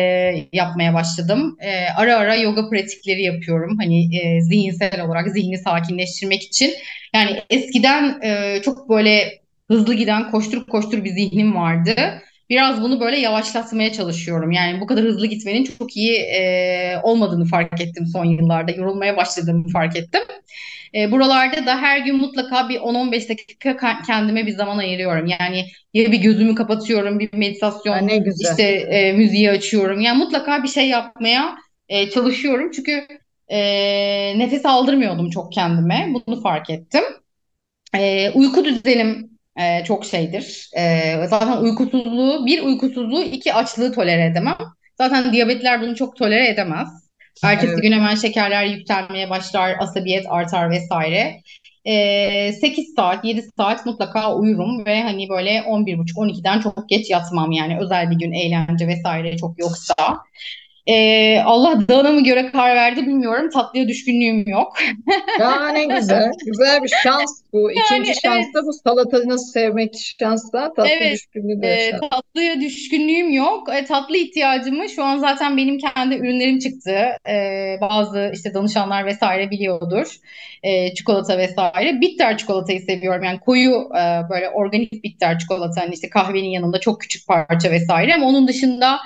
[0.53, 1.57] yapmaya başladım.
[1.61, 3.77] E, ara ara yoga pratikleri yapıyorum.
[3.81, 6.71] Hani e, zihinsel olarak zihni sakinleştirmek için.
[7.15, 9.41] Yani eskiden e, çok böyle
[9.71, 11.95] hızlı giden koştur koştur bir zihnim vardı.
[12.51, 14.51] Biraz bunu böyle yavaşlatmaya çalışıyorum.
[14.53, 18.73] Yani bu kadar hızlı gitmenin çok iyi e, olmadığını fark ettim son yıllarda.
[18.73, 20.23] Yorulmaya başladığımı fark ettim.
[20.95, 25.27] E, buralarda da her gün mutlaka bir 10-15 dakika kendime bir zaman ayırıyorum.
[25.27, 27.29] Yani ya bir gözümü kapatıyorum, bir
[27.89, 28.59] Ha, meditasyon, ne güzel.
[28.59, 30.01] işte e, müziği açıyorum.
[30.01, 31.57] Yani mutlaka bir şey yapmaya
[31.89, 32.71] e, çalışıyorum.
[32.71, 33.07] Çünkü
[33.49, 33.59] e,
[34.39, 36.09] nefes aldırmıyordum çok kendime.
[36.27, 37.03] Bunu fark ettim.
[37.95, 40.71] E, uyku düzenim e, çok şeydir.
[40.77, 44.57] E, zaten uykusuzluğu, bir uykusuzluğu, iki açlığı tolere edemem.
[44.99, 46.89] Zaten diyabetler bunu çok tolere edemez.
[47.45, 47.83] Ertesi Evet.
[47.83, 51.41] gün hemen şekerler yükselmeye başlar, asabiyet artar vesaire.
[51.85, 57.79] E, 8 saat, 7 saat mutlaka uyurum ve hani böyle 11.30-12'den çok geç yatmam yani
[57.81, 59.95] özel bir gün eğlence vesaire çok yoksa.
[60.87, 63.51] E, Allah dağına mı göre karar verdi bilmiyorum.
[63.51, 64.77] Tatlıya düşkünlüğüm yok.
[65.41, 66.31] Ya ne güzel.
[66.47, 67.71] Güzel bir şans bu.
[67.71, 71.91] Yani İkinci şans evet da bu salatayı nasıl sevmek şansa tatlı Evet, düşkünlüğü de e,
[71.91, 72.01] şans.
[72.11, 73.69] tatlıya düşkünlüğüm yok.
[73.75, 76.97] E, tatlı ihtiyacımı şu an zaten benim kendi ürünlerim çıktı.
[77.29, 77.35] E,
[77.81, 80.17] bazı işte danışanlar vesaire biliyordur.
[80.63, 82.01] E, çikolata vesaire.
[82.01, 83.25] Bitter çikolatayı seviyorum.
[83.25, 85.81] Yani koyu e, böyle organik bitter çikolata.
[85.81, 88.15] Hani işte kahvenin yanında çok küçük parça vesaire.
[88.15, 88.99] Ama onun dışında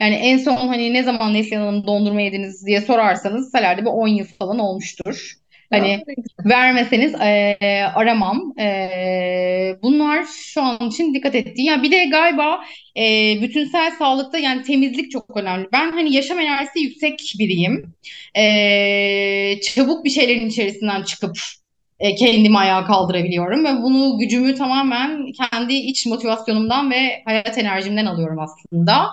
[0.00, 4.08] yani en son hani ne zaman Neslihan Hanım dondurma yediniz diye sorarsanız herhalde bir 10
[4.08, 5.32] yıl falan olmuştur.
[5.72, 6.04] Hani
[6.44, 7.56] vermeseniz e,
[7.94, 8.58] aramam.
[8.60, 11.72] E, bunlar şu an için dikkat ettiğim.
[11.72, 12.60] Ya bir de galiba
[12.96, 13.02] e,
[13.42, 15.68] bütünsel sağlıkta yani temizlik çok önemli.
[15.72, 17.94] Ben hani yaşam enerjisi yüksek biriyim.
[18.36, 21.36] E, çabuk bir şeylerin içerisinden çıkıp
[22.00, 28.38] e, kendimi ayağa kaldırabiliyorum ve bunu gücümü tamamen kendi iç motivasyonumdan ve hayat enerjimden alıyorum
[28.38, 29.06] aslında.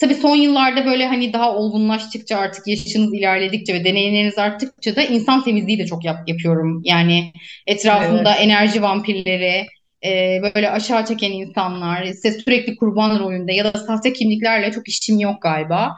[0.00, 5.44] Tabii son yıllarda böyle hani daha olgunlaştıkça artık yaşınız ilerledikçe ve deneyimleriniz arttıkça da insan
[5.44, 6.80] temizliği de çok yap yapıyorum.
[6.84, 7.32] Yani
[7.66, 8.40] etrafımda Evet.
[8.40, 9.66] enerji vampirleri,
[10.04, 15.18] e, böyle aşağı çeken insanlar, işte sürekli kurban rolünde ya da sahte kimliklerle çok işim
[15.18, 15.90] yok galiba.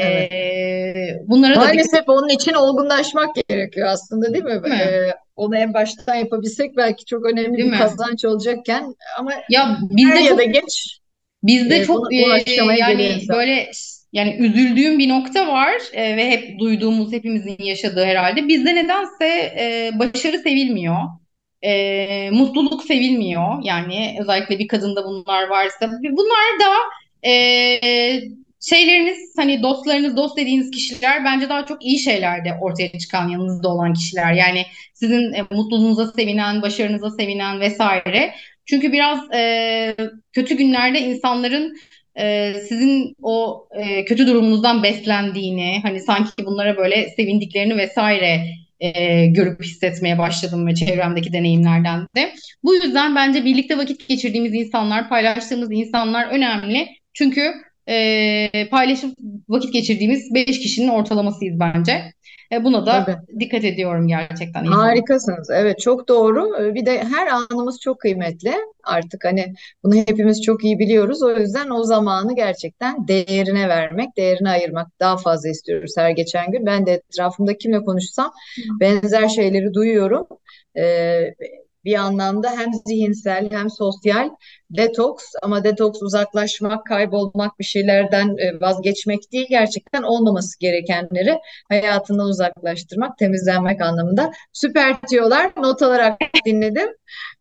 [0.00, 0.32] Evet.
[0.32, 4.62] E, bunlara da Maalesef onun için olgunlaşmak gerekiyor aslında değil mi?
[4.64, 4.80] değil mi?
[4.80, 7.78] Ee, onu en baştan yapabilsek belki çok önemli Değil bir mi?
[7.78, 10.98] kazanç olacakken ama Ya bizde ya da çok geç
[11.44, 13.36] Bizde e, çok e, bu aşamaya geliyor yani insan.
[13.36, 13.70] böyle
[14.12, 18.48] yani üzüldüğüm bir nokta var e, ve hep duyduğumuz hepimizin yaşadığı herhalde.
[18.48, 19.26] Bizde nedense
[19.58, 20.96] e, başarı sevilmiyor.
[21.62, 23.62] E, mutluluk sevilmiyor.
[23.62, 25.90] Yani özellikle bir kadında bunlar varsa.
[26.02, 26.72] Bunlar da
[27.28, 27.32] e,
[28.60, 33.94] şeyleriniz hani dostlarınız, dost dediğiniz kişiler bence daha çok iyi şeylerde ortaya çıkan yanınızda olan
[33.94, 34.32] kişiler.
[34.32, 38.34] Yani sizin e, mutluluğunuza sevinen, başarınıza sevinen vesaire.
[38.66, 39.96] Çünkü biraz e,
[40.32, 41.76] kötü günlerde insanların
[42.18, 48.46] e, sizin o e, kötü durumunuzdan beslendiğini, hani sanki bunlara böyle sevindiklerini vesaire
[48.80, 52.32] e, görüp hissetmeye başladım ve çevremdeki deneyimlerden de.
[52.62, 56.88] Bu yüzden bence birlikte vakit geçirdiğimiz insanlar, paylaştığımız insanlar önemli.
[57.12, 57.52] Çünkü
[57.88, 59.14] e, paylaşıp
[59.48, 62.12] vakit geçirdiğimiz 5 kişinin ortalamasıyız bence.
[62.52, 63.40] E, buna da Tabii.
[63.40, 64.64] dikkat ediyorum gerçekten.
[64.64, 65.50] Harikasınız.
[65.50, 66.62] Evet çok doğru.
[66.62, 68.54] Ee, Bir de her anımız çok kıymetli.
[68.84, 71.22] Artık hani bunu hepimiz çok iyi biliyoruz.
[71.22, 76.66] O yüzden o zamanı gerçekten değerine vermek, değerine ayırmak daha fazla istiyoruz her geçen gün.
[76.66, 78.32] Ben de etrafımda kimle konuşsam
[78.80, 80.26] benzer şeyleri duyuyorum.
[80.76, 81.34] Ee,
[81.84, 84.30] bir anlamda hem zihinsel hem sosyal
[84.70, 93.18] detoks ama detoks uzaklaşmak, kaybolmak, bir şeylerden e, vazgeçmek değil, gerçekten olmaması gerekenleri hayatından uzaklaştırmak,
[93.18, 94.32] temizlenmek anlamında.
[94.52, 95.52] Süper diyorlar.
[95.56, 96.88] Not alarak dinledim.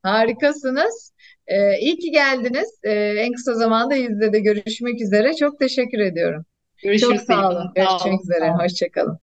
[0.04, 1.14] Harikasınız.
[1.48, 2.80] Ee, iyi ki geldiniz.
[2.84, 5.34] Ee, en kısa zamanda yüzde de görüşmek üzere.
[5.36, 6.46] Çok teşekkür ediyorum.
[6.78, 7.56] Çok Görüşürüz sağ Pelin olun.
[7.56, 7.72] Hanım.
[7.78, 8.24] Sağ Görüşmek olun.
[8.24, 8.52] üzere.
[8.52, 9.23] Hoşça kalın.